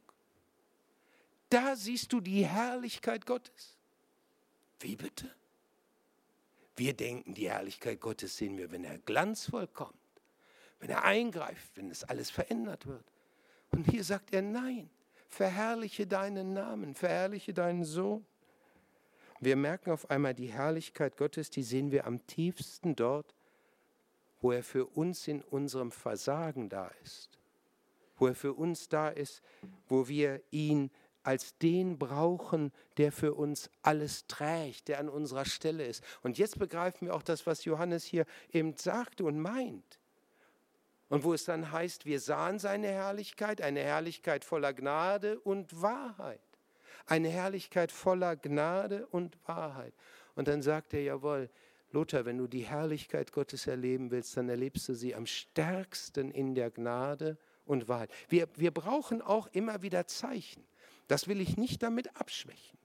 Da 1.49 1.75
siehst 1.75 2.11
du 2.13 2.21
die 2.21 2.45
Herrlichkeit 2.45 3.25
Gottes. 3.25 3.77
Wie 4.79 4.95
bitte? 4.95 5.33
Wir 6.75 6.93
denken, 6.93 7.33
die 7.33 7.49
Herrlichkeit 7.49 8.01
Gottes 8.01 8.37
sehen 8.37 8.57
wir, 8.57 8.71
wenn 8.71 8.83
er 8.83 8.97
glanzvoll 8.97 9.67
kommt, 9.67 9.95
wenn 10.79 10.89
er 10.89 11.03
eingreift, 11.03 11.77
wenn 11.77 11.89
es 11.89 12.03
alles 12.03 12.29
verändert 12.29 12.85
wird. 12.85 13.05
Und 13.75 13.91
hier 13.91 14.05
sagt 14.05 14.33
er, 14.33 14.41
nein, 14.41 14.89
verherrliche 15.27 16.07
deinen 16.07 16.53
Namen, 16.53 16.95
verherrliche 16.95 17.53
deinen 17.53 17.83
Sohn. 17.83 18.25
Wir 19.41 19.57
merken 19.57 19.91
auf 19.91 20.09
einmal 20.09 20.33
die 20.33 20.47
Herrlichkeit 20.47 21.17
Gottes, 21.17 21.49
die 21.49 21.61
sehen 21.61 21.91
wir 21.91 22.07
am 22.07 22.25
tiefsten 22.25 22.95
dort, 22.95 23.35
wo 24.39 24.53
er 24.53 24.63
für 24.63 24.85
uns 24.85 25.27
in 25.27 25.41
unserem 25.41 25.91
Versagen 25.91 26.69
da 26.69 26.89
ist, 27.03 27.37
wo 28.15 28.27
er 28.27 28.35
für 28.35 28.53
uns 28.53 28.87
da 28.87 29.09
ist, 29.09 29.41
wo 29.89 30.07
wir 30.07 30.41
ihn 30.51 30.89
als 31.23 31.57
den 31.57 31.97
brauchen, 31.97 32.71
der 32.95 33.11
für 33.11 33.33
uns 33.33 33.69
alles 33.81 34.25
trägt, 34.27 34.87
der 34.87 34.99
an 34.99 35.09
unserer 35.09 35.43
Stelle 35.43 35.85
ist. 35.85 36.01
Und 36.23 36.37
jetzt 36.37 36.59
begreifen 36.59 37.07
wir 37.07 37.13
auch 37.13 37.23
das, 37.23 37.45
was 37.45 37.65
Johannes 37.65 38.05
hier 38.05 38.25
eben 38.53 38.77
sagte 38.77 39.25
und 39.25 39.37
meint. 39.37 39.99
Und 41.09 41.23
wo 41.23 41.33
es 41.33 41.45
dann 41.45 41.71
heißt, 41.71 42.05
wir 42.05 42.19
sahen 42.19 42.59
seine 42.59 42.87
Herrlichkeit, 42.87 43.61
eine 43.61 43.81
Herrlichkeit 43.81 44.43
voller 44.43 44.73
Gnade 44.73 45.39
und 45.39 45.81
Wahrheit. 45.81 46.39
Eine 47.05 47.29
Herrlichkeit 47.29 47.91
voller 47.91 48.35
Gnade 48.35 49.05
und 49.07 49.37
Wahrheit. 49.47 49.93
Und 50.33 50.47
dann 50.47 50.61
sagt 50.61 50.93
er, 50.93 51.03
jawohl, 51.03 51.49
Lothar, 51.91 52.25
wenn 52.25 52.37
du 52.37 52.47
die 52.47 52.65
Herrlichkeit 52.65 53.31
Gottes 53.31 53.67
erleben 53.67 54.11
willst, 54.11 54.35
dann 54.35 54.49
erlebst 54.49 54.89
du 54.89 54.95
sie 54.95 55.15
am 55.15 55.25
stärksten 55.25 56.31
in 56.31 56.55
der 56.55 56.71
Gnade 56.71 57.37
und 57.65 57.87
Wahrheit. 57.87 58.11
Wir, 58.27 58.47
wir 58.55 58.71
brauchen 58.71 59.21
auch 59.21 59.47
immer 59.47 59.81
wieder 59.81 60.07
Zeichen. 60.07 60.65
Das 61.07 61.27
will 61.27 61.39
ich 61.39 61.55
nicht 61.55 61.83
damit 61.83 62.15
abschwächen. 62.19 62.79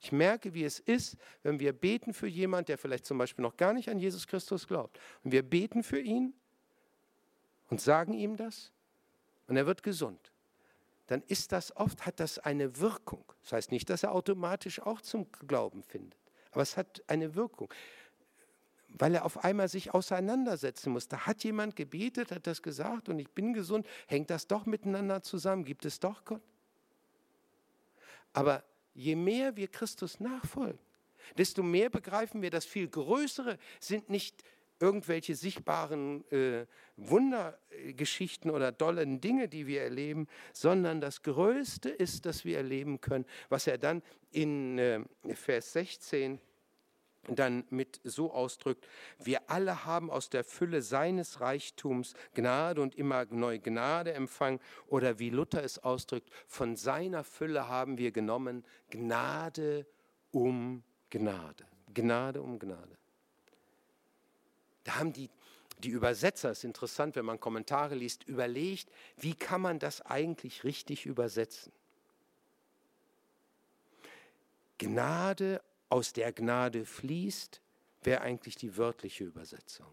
Ich 0.00 0.12
merke, 0.12 0.52
wie 0.52 0.64
es 0.64 0.78
ist, 0.78 1.16
wenn 1.42 1.58
wir 1.58 1.72
beten 1.72 2.12
für 2.12 2.26
jemanden, 2.26 2.66
der 2.66 2.78
vielleicht 2.78 3.06
zum 3.06 3.18
Beispiel 3.18 3.42
noch 3.42 3.56
gar 3.56 3.72
nicht 3.72 3.88
an 3.88 3.98
Jesus 3.98 4.26
Christus 4.26 4.66
glaubt. 4.66 4.98
Und 5.24 5.32
wir 5.32 5.42
beten 5.42 5.82
für 5.82 6.00
ihn 6.00 6.34
und 7.68 7.80
sagen 7.80 8.12
ihm 8.12 8.36
das 8.36 8.72
und 9.46 9.56
er 9.56 9.66
wird 9.66 9.82
gesund. 9.82 10.32
Dann 11.06 11.22
ist 11.22 11.52
das 11.52 11.76
oft, 11.76 12.04
hat 12.04 12.18
das 12.18 12.38
eine 12.38 12.78
Wirkung. 12.78 13.24
Das 13.42 13.52
heißt 13.52 13.70
nicht, 13.70 13.88
dass 13.90 14.02
er 14.02 14.12
automatisch 14.12 14.80
auch 14.80 15.00
zum 15.00 15.30
Glauben 15.46 15.84
findet. 15.84 16.18
Aber 16.50 16.62
es 16.62 16.76
hat 16.76 17.02
eine 17.06 17.34
Wirkung 17.36 17.72
weil 18.98 19.14
er 19.14 19.24
auf 19.24 19.44
einmal 19.44 19.68
sich 19.68 19.92
auseinandersetzen 19.92 20.90
muss. 20.92 21.08
Da 21.08 21.26
hat 21.26 21.44
jemand 21.44 21.76
gebetet, 21.76 22.30
hat 22.30 22.46
das 22.46 22.62
gesagt 22.62 23.08
und 23.08 23.18
ich 23.18 23.30
bin 23.30 23.52
gesund. 23.52 23.86
Hängt 24.06 24.30
das 24.30 24.46
doch 24.46 24.66
miteinander 24.66 25.22
zusammen? 25.22 25.64
Gibt 25.64 25.84
es 25.84 26.00
doch 26.00 26.24
Gott? 26.24 26.42
Aber 28.32 28.64
je 28.94 29.16
mehr 29.16 29.56
wir 29.56 29.68
Christus 29.68 30.20
nachfolgen, 30.20 30.78
desto 31.36 31.62
mehr 31.62 31.90
begreifen 31.90 32.42
wir, 32.42 32.50
das 32.50 32.64
viel 32.64 32.88
Größere 32.88 33.58
sind 33.80 34.08
nicht 34.08 34.42
irgendwelche 34.80 35.34
sichtbaren 35.34 36.24
äh, 36.30 36.66
Wundergeschichten 36.96 38.50
oder 38.50 38.72
dollen 38.72 39.20
Dinge, 39.20 39.48
die 39.48 39.66
wir 39.66 39.82
erleben, 39.82 40.26
sondern 40.52 41.00
das 41.00 41.22
Größte 41.22 41.88
ist, 41.88 42.26
dass 42.26 42.44
wir 42.44 42.56
erleben 42.56 43.00
können, 43.00 43.26
was 43.48 43.66
er 43.66 43.78
dann 43.78 44.02
in 44.30 44.78
äh, 44.78 45.00
Vers 45.34 45.72
16 45.72 46.40
dann 47.28 47.64
mit 47.70 48.00
so 48.04 48.32
ausdrückt, 48.32 48.86
wir 49.18 49.50
alle 49.50 49.84
haben 49.84 50.10
aus 50.10 50.28
der 50.28 50.44
Fülle 50.44 50.82
seines 50.82 51.40
Reichtums 51.40 52.14
Gnade 52.34 52.80
und 52.80 52.94
immer 52.94 53.24
neu 53.26 53.58
Gnade 53.58 54.12
empfangen 54.14 54.60
oder 54.86 55.18
wie 55.18 55.30
Luther 55.30 55.64
es 55.64 55.78
ausdrückt, 55.78 56.30
von 56.46 56.76
seiner 56.76 57.24
Fülle 57.24 57.68
haben 57.68 57.98
wir 57.98 58.12
genommen 58.12 58.64
Gnade 58.90 59.86
um 60.30 60.82
Gnade. 61.10 61.66
Gnade 61.92 62.42
um 62.42 62.58
Gnade. 62.58 62.96
Da 64.86 65.00
haben 65.00 65.12
die, 65.12 65.28
die 65.80 65.88
Übersetzer, 65.88 66.50
es 66.50 66.58
ist 66.58 66.64
interessant, 66.64 67.16
wenn 67.16 67.24
man 67.24 67.40
Kommentare 67.40 67.96
liest, 67.96 68.22
überlegt, 68.28 68.88
wie 69.16 69.34
kann 69.34 69.60
man 69.60 69.80
das 69.80 70.00
eigentlich 70.00 70.62
richtig 70.62 71.06
übersetzen? 71.06 71.72
Gnade 74.78 75.60
aus 75.88 76.12
der 76.12 76.32
Gnade 76.32 76.84
fließt, 76.84 77.60
wäre 78.02 78.20
eigentlich 78.20 78.54
die 78.54 78.76
wörtliche 78.76 79.24
Übersetzung. 79.24 79.92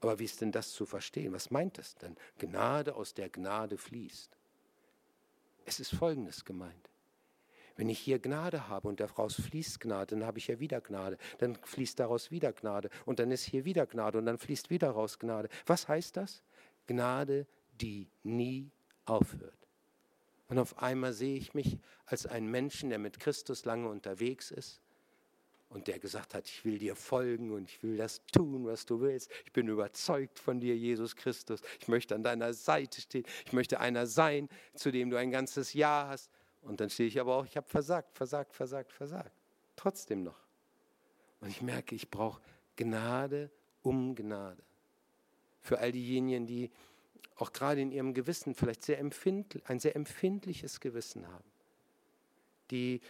Aber 0.00 0.20
wie 0.20 0.26
ist 0.26 0.40
denn 0.40 0.52
das 0.52 0.70
zu 0.70 0.86
verstehen? 0.86 1.32
Was 1.32 1.50
meint 1.50 1.78
das 1.78 1.96
denn? 1.96 2.16
Gnade 2.38 2.94
aus 2.94 3.14
der 3.14 3.28
Gnade 3.28 3.76
fließt. 3.76 4.30
Es 5.64 5.80
ist 5.80 5.92
Folgendes 5.92 6.44
gemeint. 6.44 6.88
Wenn 7.76 7.88
ich 7.88 7.98
hier 7.98 8.18
Gnade 8.18 8.68
habe 8.68 8.88
und 8.88 9.00
daraus 9.00 9.34
fließt 9.34 9.80
Gnade, 9.80 10.16
dann 10.16 10.26
habe 10.26 10.38
ich 10.38 10.48
ja 10.48 10.58
wieder 10.58 10.80
Gnade. 10.80 11.18
Dann 11.38 11.56
fließt 11.56 11.98
daraus 12.00 12.30
wieder 12.30 12.52
Gnade 12.52 12.88
und 13.04 13.18
dann 13.18 13.30
ist 13.30 13.44
hier 13.44 13.64
wieder 13.64 13.86
Gnade 13.86 14.18
und 14.18 14.26
dann 14.26 14.38
fließt 14.38 14.70
wieder 14.70 14.90
raus 14.90 15.18
Gnade. 15.18 15.48
Was 15.66 15.86
heißt 15.86 16.16
das? 16.16 16.42
Gnade, 16.86 17.46
die 17.80 18.08
nie 18.22 18.70
aufhört. 19.04 19.54
Und 20.48 20.58
auf 20.58 20.78
einmal 20.78 21.12
sehe 21.12 21.36
ich 21.36 21.54
mich 21.54 21.78
als 22.06 22.26
einen 22.26 22.50
Menschen, 22.50 22.90
der 22.90 22.98
mit 22.98 23.18
Christus 23.18 23.64
lange 23.64 23.88
unterwegs 23.88 24.50
ist 24.50 24.80
und 25.68 25.88
der 25.88 25.98
gesagt 25.98 26.34
hat, 26.34 26.48
ich 26.48 26.64
will 26.64 26.78
dir 26.78 26.94
folgen 26.94 27.50
und 27.50 27.68
ich 27.68 27.82
will 27.82 27.96
das 27.96 28.24
tun, 28.32 28.66
was 28.66 28.86
du 28.86 29.00
willst. 29.00 29.30
Ich 29.44 29.52
bin 29.52 29.68
überzeugt 29.68 30.38
von 30.38 30.60
dir, 30.60 30.76
Jesus 30.76 31.16
Christus. 31.16 31.60
Ich 31.80 31.88
möchte 31.88 32.14
an 32.14 32.22
deiner 32.22 32.54
Seite 32.54 33.00
stehen. 33.00 33.24
Ich 33.44 33.52
möchte 33.52 33.80
einer 33.80 34.06
sein, 34.06 34.48
zu 34.74 34.92
dem 34.92 35.10
du 35.10 35.18
ein 35.18 35.30
ganzes 35.30 35.72
Jahr 35.72 36.08
hast. 36.08 36.30
Und 36.66 36.80
dann 36.80 36.90
stehe 36.90 37.08
ich 37.08 37.20
aber 37.20 37.36
auch, 37.36 37.46
ich 37.46 37.56
habe 37.56 37.68
versagt, 37.68 38.16
versagt, 38.16 38.52
versagt, 38.52 38.92
versagt. 38.92 39.32
Trotzdem 39.76 40.24
noch. 40.24 40.38
Und 41.40 41.48
ich 41.48 41.62
merke, 41.62 41.94
ich 41.94 42.10
brauche 42.10 42.40
Gnade 42.74 43.50
um 43.82 44.16
Gnade. 44.16 44.62
Für 45.60 45.78
all 45.78 45.92
diejenigen, 45.92 46.46
die 46.46 46.70
auch 47.36 47.52
gerade 47.52 47.80
in 47.80 47.92
ihrem 47.92 48.14
Gewissen 48.14 48.54
vielleicht 48.54 48.82
sehr 48.82 48.98
ein 48.98 49.78
sehr 49.78 49.94
empfindliches 49.94 50.80
Gewissen 50.80 51.28
haben, 51.28 51.44
die 52.70 53.00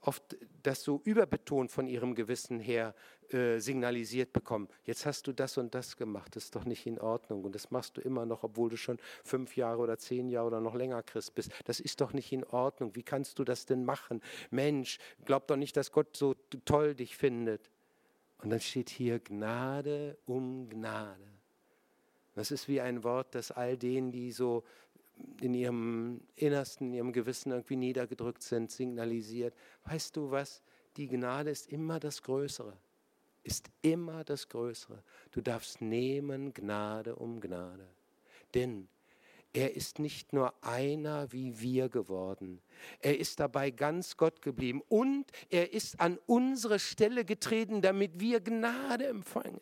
oft 0.00 0.36
das 0.62 0.82
so 0.82 1.00
überbetont 1.04 1.70
von 1.70 1.86
ihrem 1.86 2.14
Gewissen 2.14 2.58
her 2.58 2.94
äh, 3.32 3.58
signalisiert 3.58 4.32
bekommen. 4.32 4.68
Jetzt 4.84 5.06
hast 5.06 5.26
du 5.26 5.32
das 5.32 5.56
und 5.58 5.74
das 5.74 5.96
gemacht, 5.96 6.36
das 6.36 6.44
ist 6.44 6.56
doch 6.56 6.64
nicht 6.64 6.86
in 6.86 6.98
Ordnung 7.00 7.44
und 7.44 7.54
das 7.54 7.70
machst 7.70 7.96
du 7.96 8.00
immer 8.00 8.26
noch, 8.26 8.42
obwohl 8.42 8.70
du 8.70 8.76
schon 8.76 8.98
fünf 9.22 9.56
Jahre 9.56 9.80
oder 9.80 9.98
zehn 9.98 10.28
Jahre 10.28 10.48
oder 10.48 10.60
noch 10.60 10.74
länger 10.74 11.02
Christ 11.02 11.34
bist. 11.34 11.50
Das 11.64 11.80
ist 11.80 12.00
doch 12.00 12.12
nicht 12.12 12.32
in 12.32 12.44
Ordnung. 12.44 12.94
Wie 12.94 13.02
kannst 13.02 13.38
du 13.38 13.44
das 13.44 13.66
denn 13.66 13.84
machen? 13.84 14.20
Mensch, 14.50 14.98
glaub 15.24 15.46
doch 15.46 15.56
nicht, 15.56 15.76
dass 15.76 15.92
Gott 15.92 16.16
so 16.16 16.34
toll 16.64 16.94
dich 16.94 17.16
findet. 17.16 17.70
Und 18.38 18.50
dann 18.50 18.60
steht 18.60 18.90
hier 18.90 19.20
Gnade 19.20 20.18
um 20.26 20.68
Gnade. 20.68 21.24
Das 22.34 22.50
ist 22.50 22.68
wie 22.68 22.80
ein 22.80 23.04
Wort, 23.04 23.34
das 23.34 23.50
all 23.50 23.76
denen, 23.76 24.10
die 24.10 24.32
so 24.32 24.64
in 25.40 25.54
ihrem 25.54 26.20
Innersten, 26.36 26.88
in 26.88 26.94
ihrem 26.94 27.12
Gewissen 27.12 27.52
irgendwie 27.52 27.76
niedergedrückt 27.76 28.42
sind, 28.42 28.70
signalisiert. 28.70 29.54
Weißt 29.84 30.16
du 30.16 30.30
was? 30.30 30.62
Die 30.96 31.08
Gnade 31.08 31.50
ist 31.50 31.68
immer 31.68 32.00
das 32.00 32.22
Größere. 32.22 32.76
Ist 33.44 33.70
immer 33.82 34.24
das 34.24 34.48
Größere. 34.48 35.02
Du 35.30 35.40
darfst 35.40 35.80
nehmen 35.80 36.52
Gnade 36.52 37.14
um 37.14 37.40
Gnade. 37.40 37.86
Denn 38.54 38.88
er 39.52 39.76
ist 39.76 40.00
nicht 40.00 40.32
nur 40.32 40.52
einer 40.64 41.30
wie 41.32 41.60
wir 41.60 41.88
geworden. 41.88 42.60
Er 42.98 43.18
ist 43.18 43.38
dabei 43.38 43.70
ganz 43.70 44.16
Gott 44.16 44.42
geblieben. 44.42 44.82
Und 44.88 45.26
er 45.48 45.72
ist 45.72 46.00
an 46.00 46.18
unsere 46.26 46.80
Stelle 46.80 47.24
getreten, 47.24 47.80
damit 47.80 48.18
wir 48.18 48.40
Gnade 48.40 49.06
empfangen. 49.06 49.60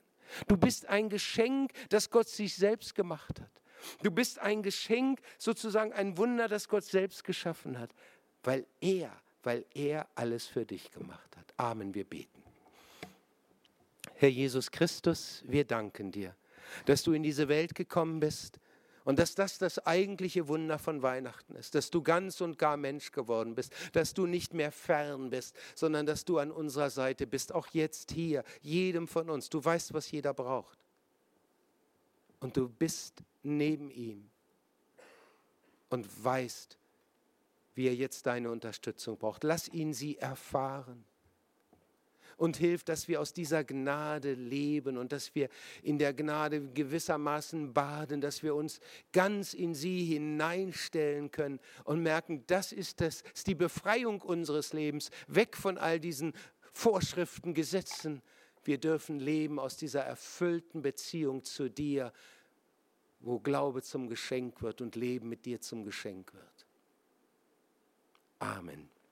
Du 0.49 0.57
bist 0.57 0.87
ein 0.87 1.11
Geschenk, 1.11 1.73
das 1.91 2.09
Gott 2.09 2.29
sich 2.29 2.57
selbst 2.57 2.95
gemacht 2.95 3.41
hat. 3.41 3.51
Du 4.03 4.11
bist 4.11 4.39
ein 4.39 4.63
Geschenk, 4.63 5.21
sozusagen 5.39 5.93
ein 5.93 6.17
Wunder, 6.17 6.49
das 6.49 6.69
Gott 6.69 6.85
selbst 6.85 7.25
geschaffen 7.25 7.79
hat, 7.79 7.91
weil 8.45 8.67
er, 8.81 9.13
weil 9.43 9.67
er 9.75 10.09
alles 10.15 10.47
für 10.47 10.65
dich 10.65 10.91
gemacht 10.91 11.37
hat. 11.37 11.53
Amen, 11.57 11.95
wir 11.95 12.05
beten. 12.05 12.42
Herr 14.23 14.29
Jesus 14.29 14.71
Christus, 14.71 15.43
wir 15.49 15.65
danken 15.65 16.13
dir, 16.13 16.37
dass 16.87 17.03
du 17.03 17.13
in 17.13 17.25
diese 17.25 17.49
Welt 17.49 17.75
gekommen 17.75 18.21
bist, 18.21 18.61
und 19.05 19.19
dass 19.19 19.35
das 19.35 19.59
das 19.59 19.85
eigentliche 19.85 20.47
Wunder 20.47 20.79
von 20.79 21.03
Weihnachten 21.03 21.57
ist, 21.57 21.75
dass 21.75 21.91
du 21.91 22.03
ganz 22.03 22.41
und 22.41 22.57
gar 22.57 22.77
Mensch 22.77 23.11
geworden 23.11 23.57
bist, 23.57 23.73
dass 23.95 24.15
du 24.15 24.27
nicht 24.27 24.55
mehr 24.55 24.71
fern 24.71 25.31
bist, 25.31 25.57
sondern 25.75 26.07
dass 26.07 26.25
du 26.25 26.39
an 26.39 26.53
unserer 26.53 26.89
Seite 26.89 27.27
bist, 27.27 27.53
auch 27.53 27.67
jetzt 27.73 28.13
hier, 28.13 28.45
jedem 28.61 29.09
von 29.09 29.29
uns. 29.29 29.51
Du 29.51 29.65
weißt, 29.65 29.93
was 29.93 30.09
jeder 30.09 30.33
braucht. 30.33 30.79
Und 32.39 32.57
du 32.57 32.69
bist 32.69 33.25
neben 33.43 33.91
ihm 33.91 34.31
und 35.89 36.07
weißt, 36.25 36.79
wie 37.75 37.89
er 37.89 37.97
jetzt 37.97 38.27
deine 38.27 38.53
Unterstützung 38.53 39.19
braucht. 39.19 39.43
Lass 39.43 39.67
ihn 39.67 39.93
sie 39.93 40.17
erfahren. 40.19 41.05
Und 42.37 42.57
hilf, 42.57 42.85
dass 42.85 43.09
wir 43.09 43.21
aus 43.21 43.33
dieser 43.33 43.65
Gnade 43.65 44.35
leben 44.35 44.97
und 44.97 45.13
dass 45.13 45.35
wir 45.35 45.49
in 45.83 45.99
der 45.99 46.15
Gnade 46.15 46.61
gewissermaßen 46.61 47.73
baden, 47.73 48.21
dass 48.21 48.43
wir 48.43 48.55
uns 48.55 48.81
ganz 49.13 49.55
in 49.55 49.75
sie 49.75 50.05
hineinstellen 50.05 51.31
können 51.31 51.61
und 51.85 52.03
merken, 52.03 52.45
das 52.47 52.73
ist, 52.73 53.01
das 53.01 53.23
ist 53.35 53.47
die 53.47 53.55
Befreiung 53.55 54.21
unseres 54.21 54.73
Lebens, 54.73 55.11
weg 55.29 55.57
von 55.57 55.79
all 55.79 56.01
diesen 56.01 56.33
Vorschriften, 56.73 57.55
Gesetzen. 57.55 58.23
Wir 58.65 58.79
dürfen 58.79 59.19
leben 59.19 59.59
aus 59.59 59.77
dieser 59.77 60.03
erfüllten 60.03 60.83
Beziehung 60.83 61.45
zu 61.45 61.69
dir, 61.69 62.13
wo 63.21 63.39
Glaube 63.39 63.83
zum 63.83 64.09
Geschenk 64.09 64.63
wird 64.63 64.81
und 64.81 64.97
Leben 64.97 65.29
mit 65.29 65.45
dir 65.47 65.61
zum 65.61 65.85
Geschenk 65.85 66.33
wird. 66.35 66.67
Amen. 68.39 68.92